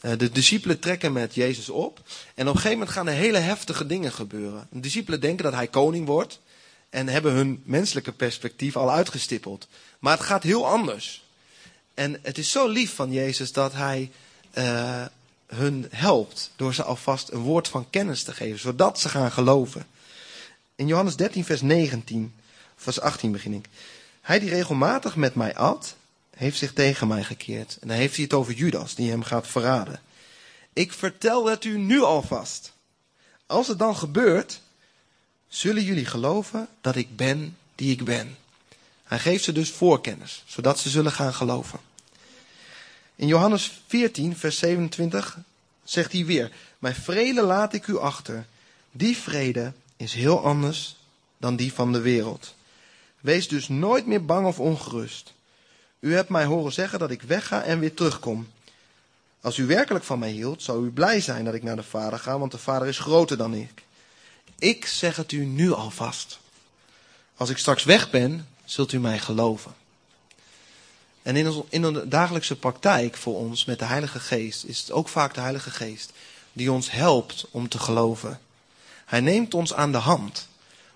[0.00, 2.00] Eh, de discipelen trekken met Jezus op.
[2.34, 4.66] En op een gegeven moment gaan er hele heftige dingen gebeuren.
[4.70, 6.40] De discipelen denken dat hij koning wordt.
[6.90, 9.68] En hebben hun menselijke perspectief al uitgestippeld.
[9.98, 11.24] Maar het gaat heel anders.
[11.94, 14.10] En het is zo lief van Jezus dat hij
[14.58, 15.04] uh,
[15.46, 19.86] hun helpt door ze alvast een woord van kennis te geven, zodat ze gaan geloven.
[20.74, 22.34] In Johannes 13, vers 19,
[22.76, 23.68] vers 18 begin ik.
[24.20, 25.96] Hij die regelmatig met mij at,
[26.36, 27.78] heeft zich tegen mij gekeerd.
[27.80, 30.00] En dan heeft hij het over Judas, die hem gaat verraden.
[30.72, 32.72] Ik vertel het u nu alvast.
[33.46, 34.60] Als het dan gebeurt,
[35.48, 38.36] zullen jullie geloven dat ik ben die ik ben.
[39.04, 41.80] Hij geeft ze dus voorkennis, zodat ze zullen gaan geloven.
[43.16, 45.38] In Johannes 14, vers 27
[45.84, 48.46] zegt hij weer: Mijn vrede laat ik u achter.
[48.92, 50.96] Die vrede is heel anders
[51.38, 52.54] dan die van de wereld.
[53.20, 55.32] Wees dus nooit meer bang of ongerust.
[56.00, 58.48] U hebt mij horen zeggen dat ik wegga en weer terugkom.
[59.40, 62.18] Als u werkelijk van mij hield, zou u blij zijn dat ik naar de Vader
[62.18, 63.82] ga, want de Vader is groter dan ik.
[64.58, 66.38] Ik zeg het u nu alvast.
[67.36, 69.74] Als ik straks weg ben, zult u mij geloven.
[71.26, 75.08] En in, in de dagelijkse praktijk voor ons met de Heilige Geest is het ook
[75.08, 76.12] vaak de Heilige Geest
[76.52, 78.40] die ons helpt om te geloven.
[79.04, 80.48] Hij neemt ons aan de hand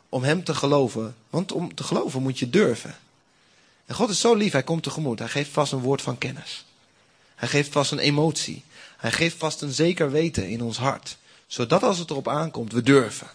[0.08, 2.98] om Hem te geloven, want om te geloven moet je durven.
[3.86, 5.18] En God is zo lief, Hij komt tegemoet.
[5.18, 6.64] Hij geeft vast een woord van kennis.
[7.34, 8.64] Hij geeft vast een emotie.
[8.96, 11.16] Hij geeft vast een zeker weten in ons hart.
[11.46, 13.30] Zodat als het erop aankomt, we durven.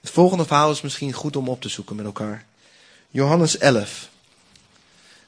[0.00, 2.46] Het volgende verhaal is misschien goed om op te zoeken met elkaar.
[3.14, 4.08] Johannes 11.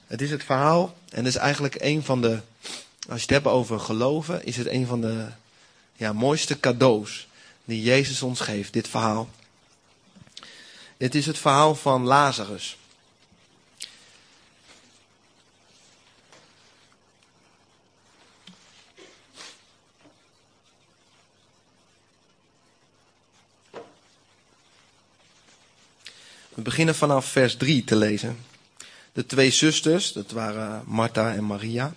[0.06, 2.40] Het is het verhaal, en het is eigenlijk een van de,
[3.08, 5.26] als je het hebt over geloven, is het een van de
[5.92, 7.28] ja, mooiste cadeaus
[7.64, 9.28] die Jezus ons geeft, dit verhaal.
[10.96, 12.78] Het is het verhaal van Lazarus.
[26.56, 28.38] We beginnen vanaf vers 3 te lezen.
[29.12, 31.94] De twee zusters, dat waren Martha en Maria,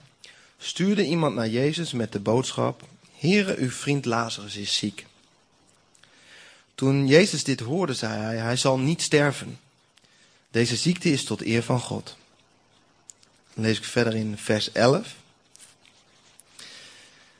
[0.57, 2.83] stuurden iemand naar Jezus met de boodschap:
[3.17, 5.05] Heere, uw vriend Lazarus is ziek.
[6.75, 9.59] Toen Jezus dit hoorde, zei hij: Hij zal niet sterven.
[10.51, 12.15] Deze ziekte is tot eer van God.
[13.53, 15.15] Dan lees ik verder in vers 11.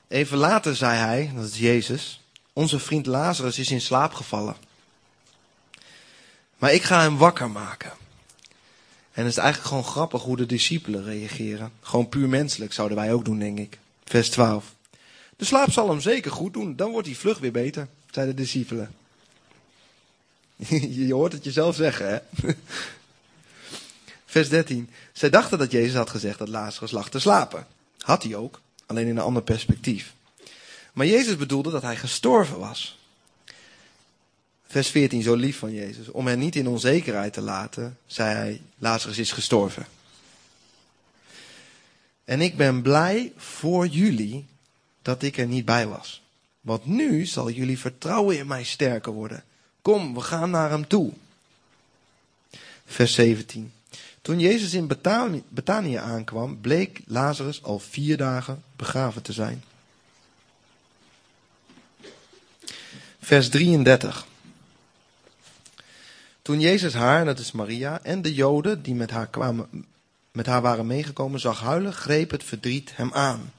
[0.08, 2.22] Even later zei hij, dat is Jezus,
[2.54, 4.69] onze vriend Lazarus is in slaap gevallen.
[6.60, 7.92] Maar ik ga hem wakker maken.
[9.12, 11.72] En het is eigenlijk gewoon grappig hoe de discipelen reageren.
[11.82, 13.78] Gewoon puur menselijk zouden wij ook doen, denk ik.
[14.04, 14.74] Vers 12.
[15.38, 18.42] De slaap zal hem zeker goed doen, dan wordt hij vlug weer beter, zeiden de
[18.42, 18.96] discipelen.
[21.06, 22.20] je hoort het jezelf zeggen, hè?
[24.26, 24.90] Vers 13.
[25.14, 27.68] Zij dachten dat Jezus had gezegd dat Lazarus lag te slapen.
[28.00, 30.14] Had hij ook, alleen in een ander perspectief.
[30.94, 32.99] Maar Jezus bedoelde dat hij gestorven was.
[34.72, 36.10] Vers 14, zo lief van Jezus.
[36.10, 39.86] Om hen niet in onzekerheid te laten, zei hij, Lazarus is gestorven.
[42.24, 44.46] En ik ben blij voor jullie
[45.02, 46.22] dat ik er niet bij was.
[46.62, 49.44] Want nu zal jullie vertrouwen in mij sterker worden.
[49.82, 51.14] Kom, we gaan naar hem toe.
[52.86, 53.72] Vers 17.
[54.22, 54.88] Toen Jezus in
[55.50, 59.64] Betanië aankwam, bleek Lazarus al vier dagen begraven te zijn.
[63.20, 64.28] Vers 33.
[66.50, 69.86] Toen Jezus haar, dat is Maria, en de Joden die met haar, kwamen,
[70.32, 73.54] met haar waren meegekomen, zag huilen, greep het verdriet hem aan.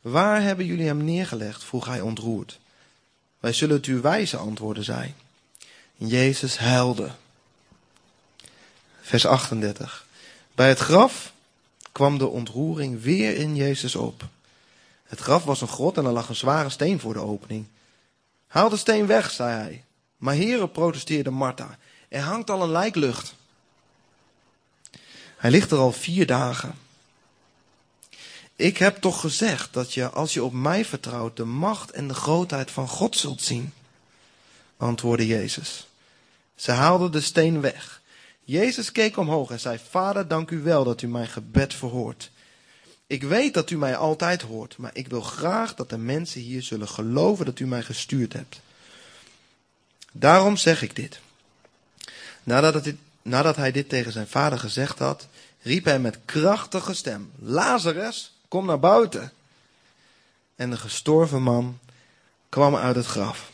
[0.00, 1.64] Waar hebben jullie hem neergelegd?
[1.64, 2.58] vroeg hij ontroerd.
[3.38, 5.14] Wij zullen het u wijzen, antwoordde zij.
[5.94, 7.10] Jezus huilde.
[9.00, 10.06] Vers 38.
[10.54, 11.32] Bij het graf
[11.92, 14.28] kwam de ontroering weer in Jezus op.
[15.02, 17.66] Het graf was een grot en er lag een zware steen voor de opening.
[18.46, 19.84] Haal de steen weg, zei hij.
[20.16, 21.78] Maar heren, protesteerde Martha,
[22.14, 23.34] er hangt al een lijklucht.
[25.36, 26.74] Hij ligt er al vier dagen.
[28.56, 32.14] Ik heb toch gezegd dat je, als je op mij vertrouwt, de macht en de
[32.14, 33.72] grootheid van God zult zien,
[34.76, 35.86] antwoordde Jezus.
[36.54, 38.02] Ze haalden de steen weg.
[38.44, 42.30] Jezus keek omhoog en zei, Vader, dank u wel dat u mijn gebed verhoort.
[43.06, 46.62] Ik weet dat u mij altijd hoort, maar ik wil graag dat de mensen hier
[46.62, 48.60] zullen geloven dat u mij gestuurd hebt.
[50.12, 51.20] Daarom zeg ik dit.
[52.44, 52.92] Nadat,
[53.22, 55.28] nadat hij dit tegen zijn vader gezegd had,
[55.62, 59.32] riep hij met krachtige stem: Lazarus, kom naar buiten.
[60.56, 61.78] En de gestorven man
[62.48, 63.52] kwam uit het graf.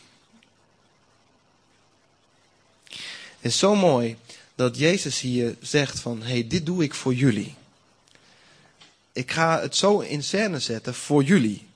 [3.41, 4.17] Het is zo mooi
[4.55, 7.55] dat Jezus hier zegt van, hey, dit doe ik voor jullie.
[9.11, 11.67] Ik ga het zo in scène zetten voor jullie.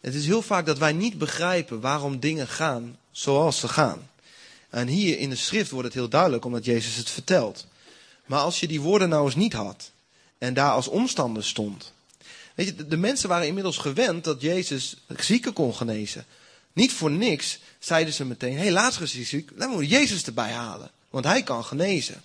[0.00, 4.10] Het is heel vaak dat wij niet begrijpen waarom dingen gaan zoals ze gaan.
[4.70, 7.66] En hier in de schrift wordt het heel duidelijk, omdat Jezus het vertelt.
[8.26, 9.90] Maar als je die woorden nou eens niet had,
[10.38, 11.92] en daar als omstander stond.
[12.54, 16.24] Weet je, de, mensen waren inmiddels gewend dat Jezus zieken kon genezen.
[16.72, 20.52] Niet voor niks zeiden ze meteen, hé hey, Lazarus is ziek, laten we Jezus erbij
[20.52, 20.90] halen.
[21.10, 22.22] Want hij kan genezen.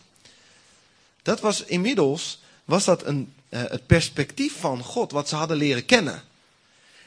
[1.22, 5.86] Dat was inmiddels, was dat een, uh, het perspectief van God, wat ze hadden leren
[5.86, 6.24] kennen.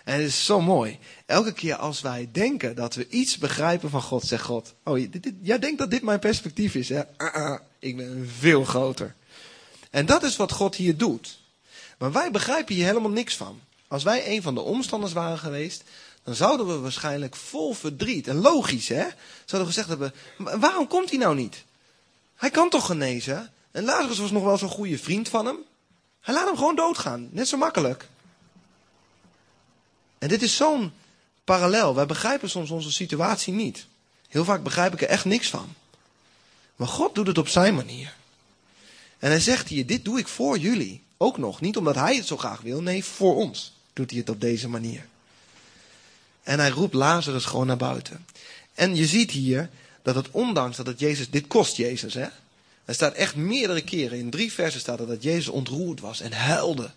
[0.07, 0.99] En het is zo mooi.
[1.27, 4.99] Elke keer als wij denken dat we iets begrijpen van God, zegt God: Oh,
[5.43, 7.03] jij denkt dat dit mijn perspectief is, hè?
[7.19, 9.15] Uh, ik ben veel groter.
[9.91, 11.39] En dat is wat God hier doet.
[11.99, 13.61] Maar wij begrijpen hier helemaal niks van.
[13.89, 15.83] Als wij een van de omstanders waren geweest,
[16.23, 18.29] dan zouden we waarschijnlijk vol verdriet.
[18.29, 19.07] En logisch, hè?
[19.45, 20.15] Zouden we gezegd hebben:
[20.61, 21.65] waarom komt hij nou niet?
[22.35, 23.53] Hij kan toch genezen?
[23.71, 25.59] En Lazarus was nog wel zo'n goede vriend van hem.
[26.21, 27.29] Hij laat hem gewoon doodgaan.
[27.33, 28.09] Net zo makkelijk.
[30.27, 30.93] En dit is zo'n
[31.45, 31.95] parallel.
[31.95, 33.87] Wij begrijpen soms onze situatie niet.
[34.29, 35.75] Heel vaak begrijp ik er echt niks van.
[36.77, 38.15] Maar God doet het op zijn manier.
[39.19, 41.03] En hij zegt hier, dit doe ik voor jullie.
[41.17, 44.29] Ook nog, niet omdat hij het zo graag wil, nee, voor ons doet hij het
[44.29, 45.07] op deze manier.
[46.43, 48.27] En hij roept Lazarus gewoon naar buiten.
[48.75, 49.71] En je ziet hier
[50.03, 52.27] dat het ondanks dat het Jezus, dit kost Jezus hè.
[52.85, 56.33] Er staat echt meerdere keren, in drie versen staat er dat Jezus ontroerd was en
[56.33, 56.91] huilde.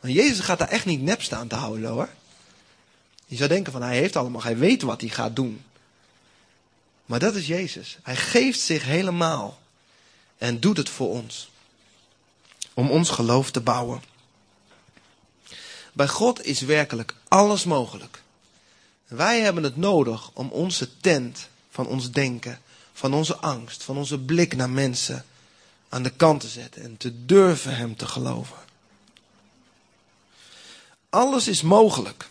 [0.00, 2.08] Maar Jezus gaat daar echt niet nep staan te houden hoor.
[3.28, 5.64] Je zou denken van hij heeft allemaal, hij weet wat hij gaat doen.
[7.06, 7.98] Maar dat is Jezus.
[8.02, 9.58] Hij geeft zich helemaal
[10.38, 11.50] en doet het voor ons.
[12.74, 14.02] Om ons geloof te bouwen.
[15.92, 18.22] Bij God is werkelijk alles mogelijk.
[19.06, 22.60] Wij hebben het nodig om onze tent van ons denken,
[22.92, 25.24] van onze angst, van onze blik naar mensen
[25.88, 28.56] aan de kant te zetten en te durven Hem te geloven.
[31.10, 32.28] Alles is mogelijk.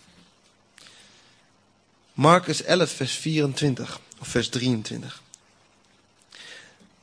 [2.17, 5.21] Marcus 11, vers 24 of vers 23.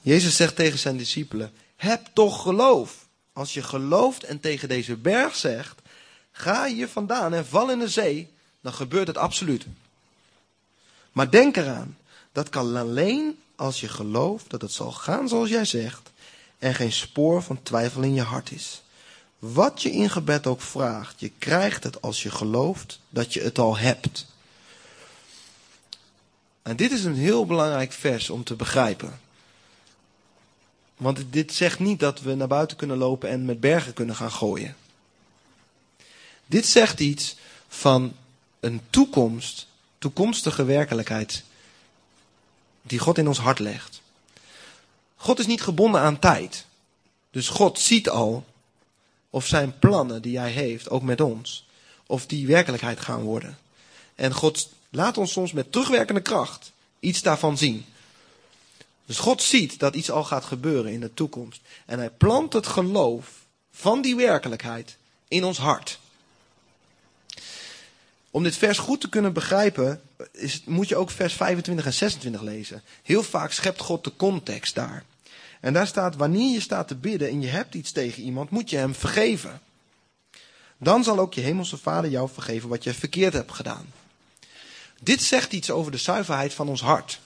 [0.01, 3.07] Jezus zegt tegen zijn discipelen: Heb toch geloof.
[3.33, 5.81] Als je gelooft en tegen deze berg zegt:
[6.33, 9.67] Ga hier vandaan en val in de zee, dan gebeurt het absoluut.
[11.13, 11.99] Maar denk eraan,
[12.33, 16.11] dat kan alleen als je gelooft dat het zal gaan zoals jij zegt
[16.59, 18.83] en geen spoor van twijfel in je hart is.
[19.39, 23.59] Wat je in gebed ook vraagt, je krijgt het als je gelooft dat je het
[23.59, 24.33] al hebt.
[26.65, 29.21] En dit is een heel belangrijk vers om te begrijpen.
[30.97, 34.31] Want dit zegt niet dat we naar buiten kunnen lopen en met bergen kunnen gaan
[34.31, 34.77] gooien.
[36.47, 37.37] Dit zegt iets
[37.69, 38.17] van
[38.61, 39.67] een toekomst,
[39.99, 41.43] toekomstige werkelijkheid
[42.83, 44.01] die God in ons hart legt.
[45.17, 46.67] God is niet gebonden aan tijd.
[47.31, 48.45] Dus God ziet al
[49.31, 51.67] of zijn plannen die hij heeft, ook met ons,
[52.07, 53.59] of die werkelijkheid gaan worden.
[54.15, 57.85] En God laat ons soms met terugwerkende kracht iets daarvan zien.
[59.07, 61.61] Dus God ziet dat iets al gaat gebeuren in de toekomst.
[61.87, 63.29] En hij plant het geloof
[63.71, 64.97] van die werkelijkheid
[65.29, 65.99] in ons hart.
[68.31, 72.41] Om dit vers goed te kunnen begrijpen, is, moet je ook vers 25 en 26
[72.41, 72.83] lezen.
[73.03, 75.05] Heel vaak schept God de context daar.
[75.61, 78.71] En daar staat, wanneer je staat te bidden en je hebt iets tegen iemand, moet
[78.71, 79.61] je hem vergeven.
[80.79, 83.87] Dan zal ook je hemelse vader jou vergeven wat je verkeerd hebt gedaan.
[85.05, 87.21] Dit zegt iets over de zuiverheid van ons hart.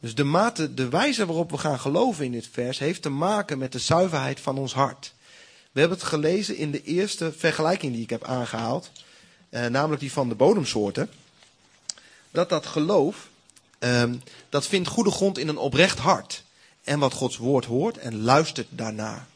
[0.00, 3.58] Dus de, mate, de wijze waarop we gaan geloven in dit vers heeft te maken
[3.58, 5.14] met de zuiverheid van ons hart.
[5.72, 8.90] We hebben het gelezen in de eerste vergelijking die ik heb aangehaald,
[9.48, 11.10] eh, namelijk die van de bodemsoorten.
[12.30, 13.28] Dat dat geloof,
[13.78, 14.10] eh,
[14.48, 16.44] dat vindt goede grond in een oprecht hart.
[16.84, 19.26] En wat Gods woord hoort en luistert daarna.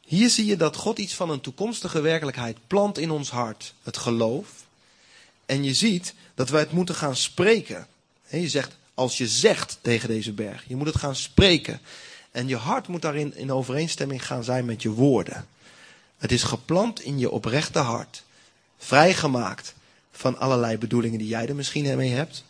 [0.00, 3.74] Hier zie je dat God iets van een toekomstige werkelijkheid plant in ons hart.
[3.82, 4.57] Het geloof.
[5.48, 7.86] En je ziet dat wij het moeten gaan spreken.
[8.26, 11.80] Je zegt, als je zegt tegen deze berg, je moet het gaan spreken.
[12.30, 15.46] En je hart moet daarin in overeenstemming gaan zijn met je woorden.
[16.18, 18.22] Het is geplant in je oprechte hart.
[18.78, 19.74] Vrijgemaakt
[20.12, 22.44] van allerlei bedoelingen die jij er misschien mee hebt.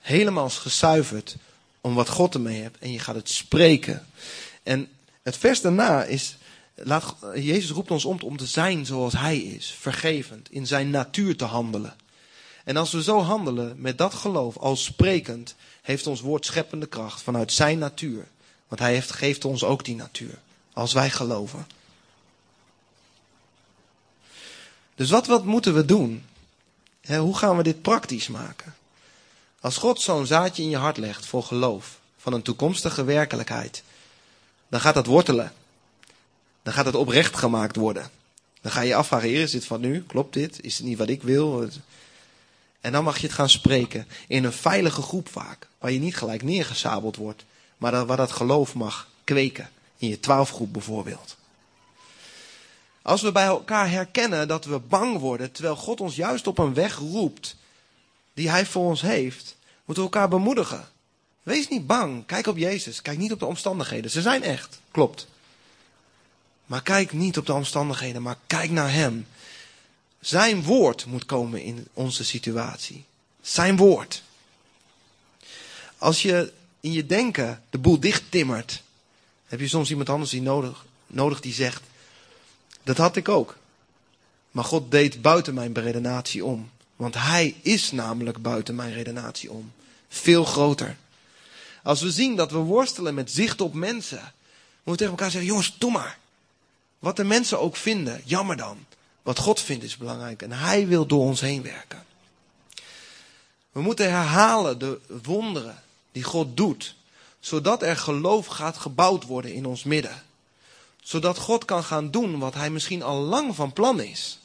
[0.00, 1.36] Helemaal gezuiverd
[1.80, 2.78] om wat God ermee hebt.
[2.78, 4.06] En je gaat het spreken.
[4.62, 4.88] En
[5.22, 6.36] het vers daarna is,
[6.74, 9.76] laat, Jezus roept ons om om te zijn zoals Hij is.
[9.80, 11.96] Vergevend, in zijn natuur te handelen.
[12.64, 17.22] En als we zo handelen met dat geloof als sprekend, heeft ons woord scheppende kracht
[17.22, 18.26] vanuit zijn natuur.
[18.68, 20.38] Want hij heeft, geeft ons ook die natuur.
[20.72, 21.66] Als wij geloven.
[24.94, 26.24] Dus wat, wat moeten we doen?
[27.06, 28.74] hoe gaan we dit praktisch maken?
[29.60, 33.82] Als God zo'n zaadje in je hart legt voor geloof, van een toekomstige werkelijkheid,
[34.68, 35.52] dan gaat dat wortelen.
[36.62, 38.10] Dan gaat het oprecht gemaakt worden.
[38.60, 40.02] Dan ga je afvragen, is dit van nu?
[40.02, 40.64] Klopt dit?
[40.64, 41.68] Is het niet wat ik wil?
[42.80, 45.68] En dan mag je het gaan spreken in een veilige groep vaak.
[45.78, 47.44] Waar je niet gelijk neergezabeld wordt.
[47.76, 49.70] Maar waar dat geloof mag kweken.
[49.96, 51.36] In je twaalfgroep bijvoorbeeld.
[53.02, 55.52] Als we bij elkaar herkennen dat we bang worden.
[55.52, 57.56] Terwijl God ons juist op een weg roept.
[58.34, 59.56] Die hij voor ons heeft.
[59.84, 60.88] Moeten we elkaar bemoedigen.
[61.42, 62.26] Wees niet bang.
[62.26, 63.02] Kijk op Jezus.
[63.02, 64.10] Kijk niet op de omstandigheden.
[64.10, 64.80] Ze zijn echt.
[64.90, 65.26] Klopt.
[66.66, 68.22] Maar kijk niet op de omstandigheden.
[68.22, 69.26] Maar kijk naar Hem.
[70.20, 73.04] Zijn woord moet komen in onze situatie.
[73.40, 74.22] Zijn woord.
[75.98, 78.82] Als je in je denken de boel dicht timmert,
[79.46, 81.82] heb je soms iemand anders die nodig, nodig die zegt,
[82.82, 83.56] dat had ik ook.
[84.50, 86.70] Maar God deed buiten mijn redenatie om.
[86.96, 89.72] Want Hij is namelijk buiten mijn redenatie om.
[90.08, 90.96] Veel groter.
[91.82, 94.32] Als we zien dat we worstelen met zicht op mensen, moeten
[94.84, 96.18] we tegen elkaar zeggen, jongens, doe maar.
[97.02, 98.86] Wat de mensen ook vinden, jammer dan.
[99.22, 102.04] Wat God vindt is belangrijk en Hij wil door ons heen werken.
[103.72, 105.82] We moeten herhalen de wonderen
[106.12, 106.94] die God doet,
[107.40, 110.22] zodat er geloof gaat gebouwd worden in ons midden.
[111.02, 114.38] Zodat God kan gaan doen wat Hij misschien al lang van plan is,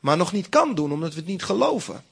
[0.00, 2.04] maar nog niet kan doen omdat we het niet geloven.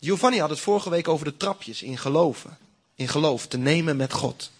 [0.00, 2.58] Giovanni had het vorige week over de trapjes in geloven,
[2.94, 4.50] in geloof te nemen met God.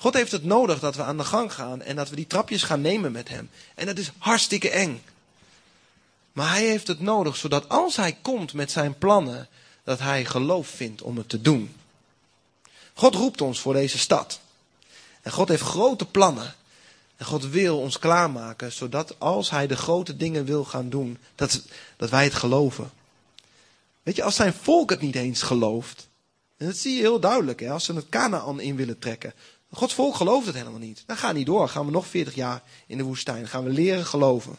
[0.00, 2.62] God heeft het nodig dat we aan de gang gaan en dat we die trapjes
[2.62, 3.50] gaan nemen met Hem.
[3.74, 5.02] En dat is hartstikke eng.
[6.32, 9.48] Maar hij heeft het nodig zodat als hij komt met zijn plannen,
[9.84, 11.74] dat hij geloof vindt om het te doen.
[12.94, 14.40] God roept ons voor deze stad.
[15.22, 16.54] En God heeft grote plannen.
[17.16, 21.62] En God wil ons klaarmaken, zodat als hij de grote dingen wil gaan doen, dat,
[21.96, 22.90] dat wij het geloven.
[24.02, 26.08] Weet je, als zijn volk het niet eens gelooft,
[26.56, 29.32] en dat zie je heel duidelijk, hè, als ze het Canaan in willen trekken.
[29.72, 31.02] Gods volk gelooft het helemaal niet.
[31.06, 31.68] Dan gaan we niet door.
[31.68, 33.48] gaan we nog 40 jaar in de woestijn.
[33.48, 34.56] Gaan we leren geloven.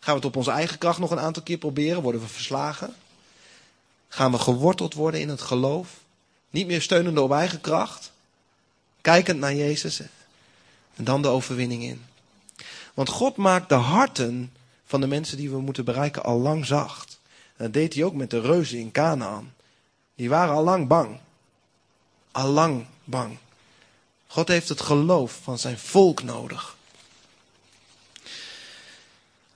[0.00, 2.02] Gaan we het op onze eigen kracht nog een aantal keer proberen?
[2.02, 2.94] Worden we verslagen?
[4.08, 5.88] Gaan we geworteld worden in het geloof?
[6.50, 8.12] Niet meer steunende op eigen kracht?
[9.00, 10.00] Kijkend naar Jezus
[10.94, 12.04] en dan de overwinning in.
[12.94, 14.52] Want God maakt de harten
[14.84, 17.20] van de mensen die we moeten bereiken al lang zacht.
[17.56, 19.54] Dat deed hij ook met de reuzen in Canaan.
[20.14, 21.18] Die waren al lang bang.
[22.32, 23.38] Al lang bang.
[24.36, 26.76] God heeft het geloof van zijn volk nodig.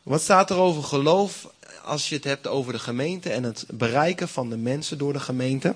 [0.02, 1.52] Wat staat er over geloof
[1.84, 5.20] als je het hebt over de gemeente en het bereiken van de mensen door de
[5.20, 5.74] gemeente?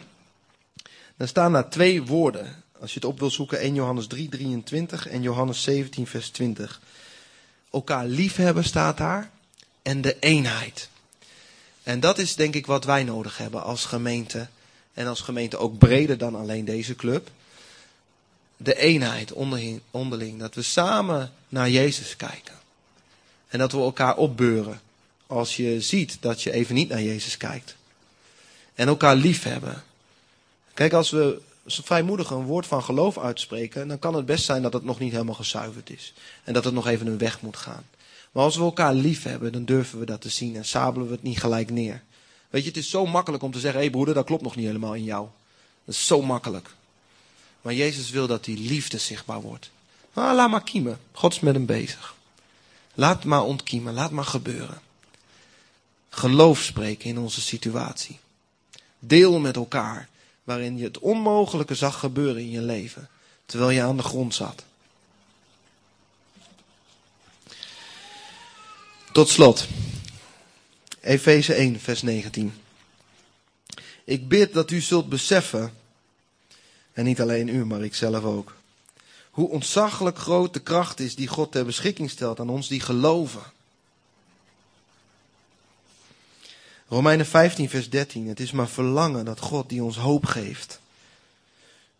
[1.16, 2.62] Dan staan daar twee woorden.
[2.80, 6.80] Als je het op wil zoeken, 1 Johannes 3, 23 en Johannes 17, vers 20.
[7.70, 9.30] Elkaar liefhebben staat daar
[9.82, 10.88] en de eenheid.
[11.82, 14.48] En dat is denk ik wat wij nodig hebben als gemeente.
[14.94, 17.30] En als gemeente ook breder dan alleen deze club.
[18.56, 19.32] De eenheid
[19.90, 20.38] onderling.
[20.38, 22.54] Dat we samen naar Jezus kijken.
[23.48, 24.80] En dat we elkaar opbeuren
[25.26, 27.76] als je ziet dat je even niet naar Jezus kijkt.
[28.74, 29.82] En elkaar lief hebben.
[30.74, 34.72] Kijk, als we vrijmoedig een woord van geloof uitspreken, dan kan het best zijn dat
[34.72, 36.12] het nog niet helemaal gezuiverd is.
[36.44, 37.86] En dat het nog even een weg moet gaan.
[38.32, 41.12] Maar als we elkaar lief hebben, dan durven we dat te zien en sabelen we
[41.12, 42.02] het niet gelijk neer.
[42.50, 44.56] Weet je, het is zo makkelijk om te zeggen, hé hey broeder, dat klopt nog
[44.56, 45.28] niet helemaal in jou.
[45.84, 46.70] Dat is zo makkelijk.
[47.64, 49.70] Maar Jezus wil dat die liefde zichtbaar wordt.
[50.12, 51.00] Ah, laat maar kiemen.
[51.12, 52.14] God is met hem bezig.
[52.94, 54.80] Laat maar ontkiemen, laat maar gebeuren.
[56.08, 58.18] Geloof spreken in onze situatie.
[58.98, 60.08] Deel met elkaar
[60.44, 63.08] waarin je het onmogelijke zag gebeuren in je leven,
[63.46, 64.64] terwijl je aan de grond zat.
[69.12, 69.66] Tot slot,
[71.00, 72.54] Efeze 1, vers 19.
[74.04, 75.74] Ik bid dat u zult beseffen,
[76.94, 78.54] en niet alleen u, maar ik zelf ook,
[79.30, 83.42] hoe ontzaglijk groot de kracht is die God ter beschikking stelt aan ons die geloven.
[86.88, 88.28] Romeinen 15, vers 13.
[88.28, 90.80] Het is maar verlangen dat God die ons hoop geeft,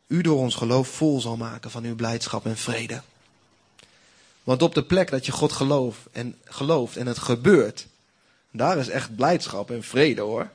[0.06, 3.02] u door ons geloof vol zal maken van uw blijdschap en vrede.
[4.42, 7.86] Want op de plek dat je God gelooft en, gelooft en het gebeurt,
[8.50, 10.50] daar is echt blijdschap en vrede hoor.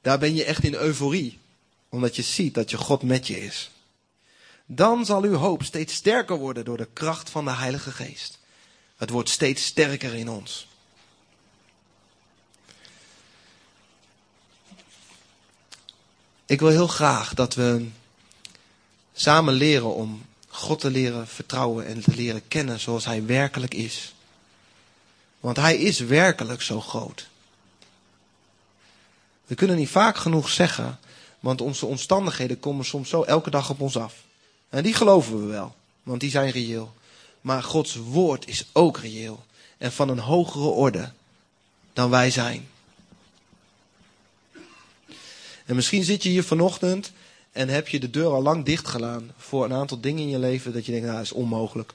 [0.00, 1.38] Daar ben je echt in euforie,
[1.92, 3.70] omdat je ziet dat je God met je is
[4.74, 8.38] dan zal uw hoop steeds sterker worden door de kracht van de Heilige Geest.
[8.96, 10.66] Het wordt steeds sterker in ons.
[16.46, 17.88] Ik wil heel graag dat we
[19.12, 24.14] samen leren om God te leren vertrouwen en te leren kennen zoals Hij werkelijk is.
[25.40, 27.28] Want Hij is werkelijk zo groot.
[29.46, 30.98] We kunnen niet vaak genoeg zeggen,
[31.42, 34.14] want onze omstandigheden komen soms zo elke dag op ons af.
[34.68, 36.92] En die geloven we wel, want die zijn reëel.
[37.40, 39.44] Maar Gods woord is ook reëel
[39.78, 41.12] en van een hogere orde
[41.92, 42.68] dan wij zijn.
[45.64, 47.12] En misschien zit je hier vanochtend
[47.52, 50.72] en heb je de deur al lang dichtgedaan voor een aantal dingen in je leven
[50.72, 51.92] dat je denkt, nou, dat is onmogelijk.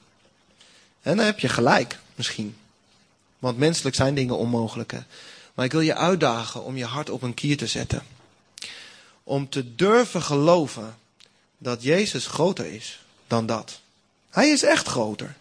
[1.02, 2.56] En dan heb je gelijk, misschien.
[3.38, 4.92] Want menselijk zijn dingen onmogelijk.
[4.92, 5.00] Hè?
[5.54, 8.02] Maar ik wil je uitdagen om je hart op een kier te zetten.
[9.28, 10.98] Om te durven geloven
[11.58, 13.80] dat Jezus groter is dan dat.
[14.30, 15.36] Hij is echt groter.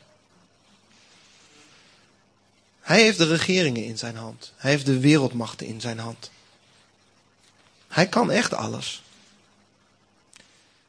[2.80, 4.54] Hij heeft de regeringen in zijn hand.
[4.56, 6.32] Hij heeft de wereldmachten in zijn hand.
[7.88, 9.04] Hij kan echt alles.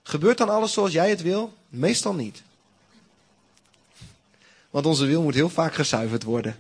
[0.03, 1.57] Gebeurt dan alles zoals jij het wil?
[1.69, 2.43] Meestal niet.
[4.71, 6.59] Want onze wil moet heel vaak gezuiverd worden.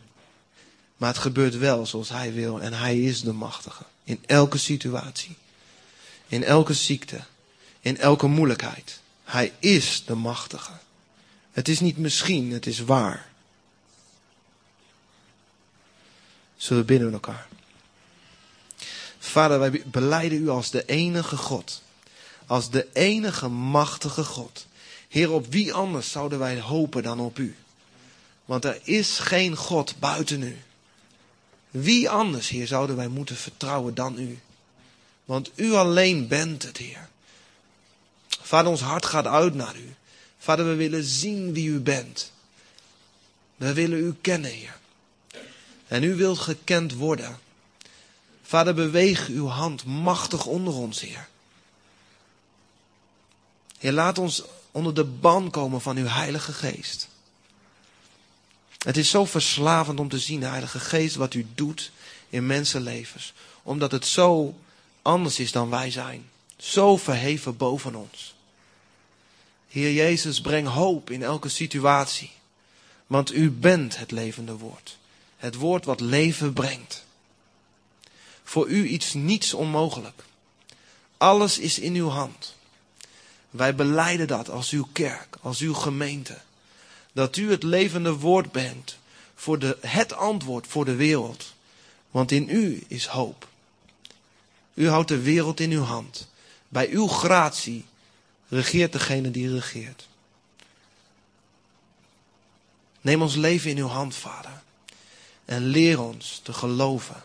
[0.96, 3.84] Maar het gebeurt wel zoals hij wil en hij is de machtige.
[4.04, 5.36] In elke situatie.
[6.28, 7.20] In elke ziekte.
[7.80, 9.00] In elke moeilijkheid.
[9.24, 10.72] Hij is de machtige.
[11.52, 13.28] Het is niet misschien, het is waar.
[16.56, 17.46] Zullen we binnen elkaar.
[19.18, 21.82] Vader, wij beleiden u als de enige God.
[22.46, 24.66] Als de enige machtige God.
[25.08, 27.56] Heer, op wie anders zouden wij hopen dan op u?
[28.44, 30.58] Want er is geen God buiten u.
[31.70, 34.38] Wie anders, Heer, zouden wij moeten vertrouwen dan u?
[35.28, 37.08] Want u alleen bent het, Heer.
[38.28, 39.94] Vader, ons hart gaat uit naar u.
[40.38, 42.32] Vader, we willen zien wie u bent.
[43.56, 44.78] We willen u kennen, Heer.
[45.86, 47.38] En u wilt gekend worden.
[48.42, 51.28] Vader, beweeg uw hand machtig onder ons, Heer.
[53.78, 57.08] Heer, laat ons onder de ban komen van uw Heilige Geest.
[58.78, 61.90] Het is zo verslavend om te zien, Heilige Geest, wat u doet
[62.28, 63.32] in mensenlevens.
[63.62, 64.58] Omdat het zo
[65.02, 66.30] anders is dan wij zijn.
[66.56, 68.34] Zo verheven boven ons.
[69.68, 72.30] Heer Jezus, breng hoop in elke situatie.
[73.06, 74.98] Want u bent het levende woord.
[75.36, 77.04] Het woord wat leven brengt.
[78.44, 80.24] Voor u iets niets onmogelijk.
[81.16, 82.56] Alles is in uw hand.
[83.50, 86.38] Wij beleiden dat als uw kerk, als uw gemeente.
[87.12, 88.98] Dat u het levende woord bent
[89.34, 91.54] voor de, het antwoord voor de wereld.
[92.10, 93.48] Want in u is hoop.
[94.78, 96.28] U houdt de wereld in uw hand.
[96.68, 97.84] Bij uw gratie
[98.48, 100.08] regeert degene die regeert.
[103.00, 104.62] Neem ons leven in uw hand, Vader.
[105.44, 107.22] En leer ons te geloven.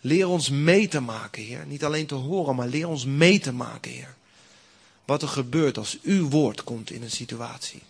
[0.00, 1.66] Leer ons mee te maken, Heer.
[1.66, 4.14] Niet alleen te horen, maar leer ons mee te maken, Heer.
[5.04, 7.82] Wat er gebeurt als uw woord komt in een situatie.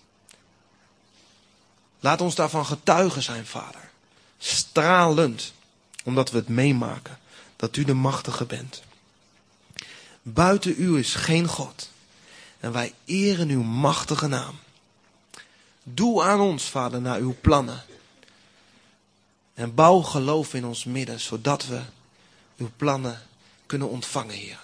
[2.01, 3.91] Laat ons daarvan getuigen zijn, Vader.
[4.39, 5.53] Stralend,
[6.03, 7.19] omdat we het meemaken
[7.57, 8.83] dat u de machtige bent.
[10.23, 11.91] Buiten u is geen God.
[12.61, 14.59] En wij eren uw machtige naam.
[15.83, 17.85] Doe aan ons, Vader, naar uw plannen.
[19.55, 21.83] En bouw geloof in ons midden, zodat we
[22.57, 23.23] uw plannen
[23.67, 24.61] kunnen ontvangen, Heer.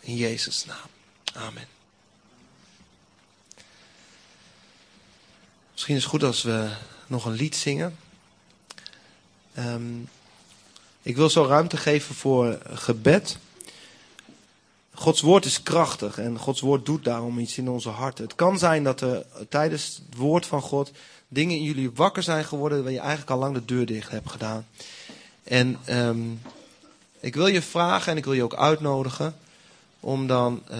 [0.00, 0.88] In Jezus' naam.
[1.34, 1.68] Amen.
[5.72, 7.98] Misschien is het goed als we nog een lied zingen.
[9.58, 10.08] Um,
[11.02, 13.38] ik wil zo ruimte geven voor gebed.
[14.94, 18.24] Gods woord is krachtig en Gods woord doet daarom iets in onze harten.
[18.24, 20.90] Het kan zijn dat er tijdens het woord van God
[21.28, 24.30] dingen in jullie wakker zijn geworden waar je eigenlijk al lang de deur dicht hebt
[24.30, 24.66] gedaan.
[25.44, 26.40] En um,
[27.20, 29.36] ik wil je vragen en ik wil je ook uitnodigen
[30.00, 30.76] om dan uh,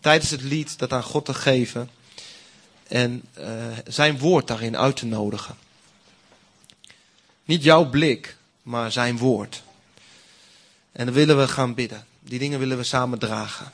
[0.00, 1.90] tijdens het lied dat aan God te geven
[2.88, 3.46] en uh,
[3.86, 5.56] zijn woord daarin uit te nodigen.
[7.52, 9.62] Niet jouw blik, maar zijn woord.
[10.92, 12.06] En dan willen we gaan bidden.
[12.20, 13.72] Die dingen willen we samen dragen.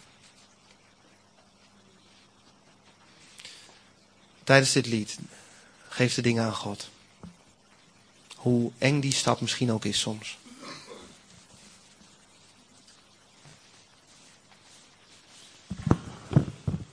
[4.45, 5.19] Tijdens dit lied,
[5.89, 6.91] geef de dingen aan God.
[8.37, 10.39] Hoe eng die stap misschien ook is soms.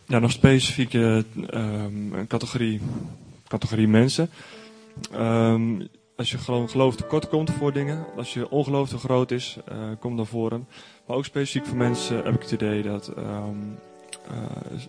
[0.06, 2.82] Ja, nog specifiek uh, um, categorie,
[3.48, 4.30] categorie mensen.
[5.14, 9.58] Um, als je gewoon geloof tekort komt voor dingen, als je ongeloof te groot is,
[9.72, 10.68] uh, kom dan voor hem.
[11.06, 13.78] Maar ook specifiek voor mensen heb ik het idee dat um,
[14.32, 14.82] uh,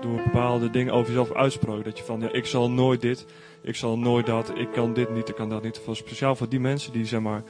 [0.00, 3.26] door bepaalde dingen over jezelf uitsproken, dat je van ja, ik zal nooit dit,
[3.62, 5.78] ik zal nooit dat, ik kan dit niet, ik kan dat niet.
[5.78, 7.42] Voor, speciaal voor die mensen die zeg maar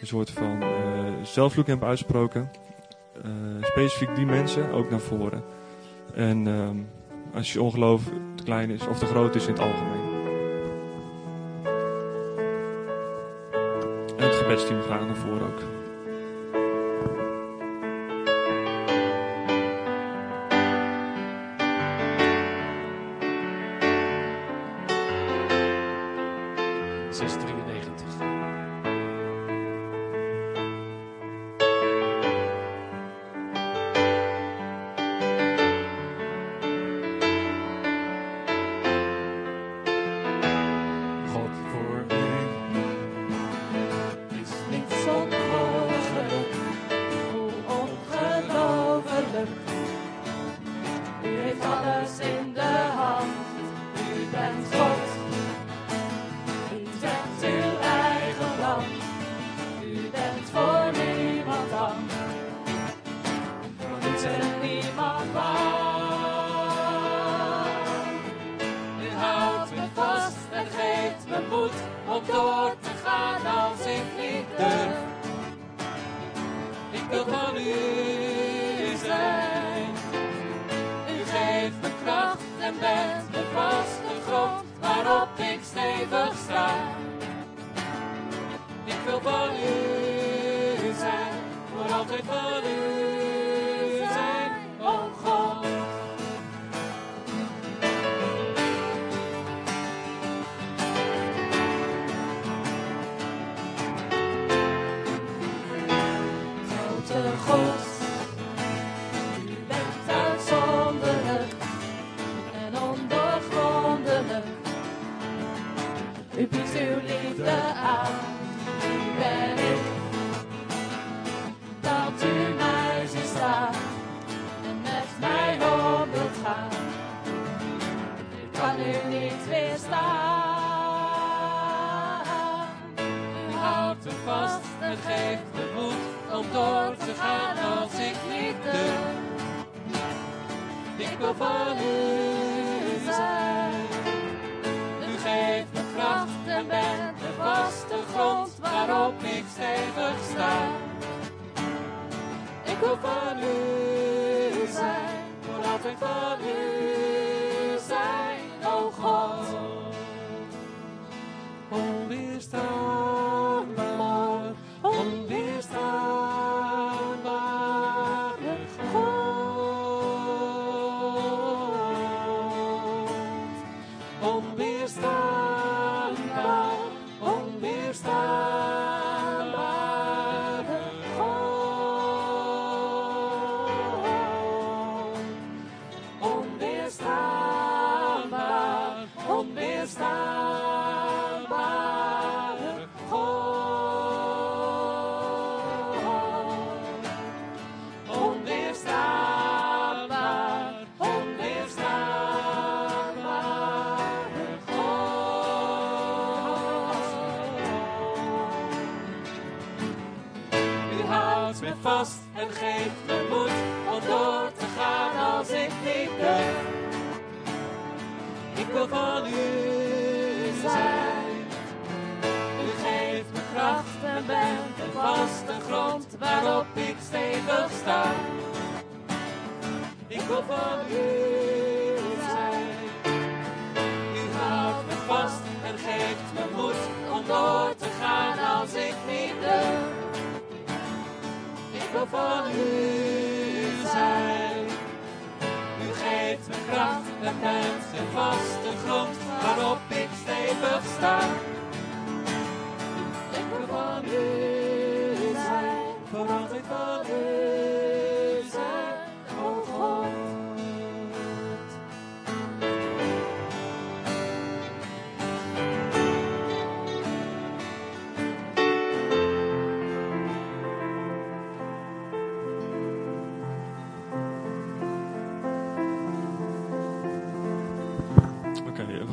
[0.00, 0.68] een soort van uh,
[1.22, 2.50] zelfvloek hebben uitsproken.
[3.62, 5.44] specifiek die mensen ook naar voren.
[6.14, 6.88] En um,
[7.34, 8.02] als je ongeloof
[8.34, 10.01] te klein is of te groot is in het algemeen.
[14.22, 15.81] Het gebedsteam graag naar voren ook.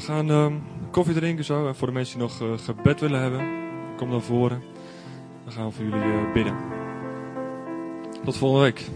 [0.10, 0.54] gaan ehm,
[0.92, 1.68] koffie drinken zo.
[1.68, 3.48] En voor de mensen die nog eh, gebed willen hebben,
[3.98, 4.64] kom dan voren.
[5.44, 6.56] Dan gaan we voor jullie uh, bidden.
[8.24, 8.90] Tot volgende week.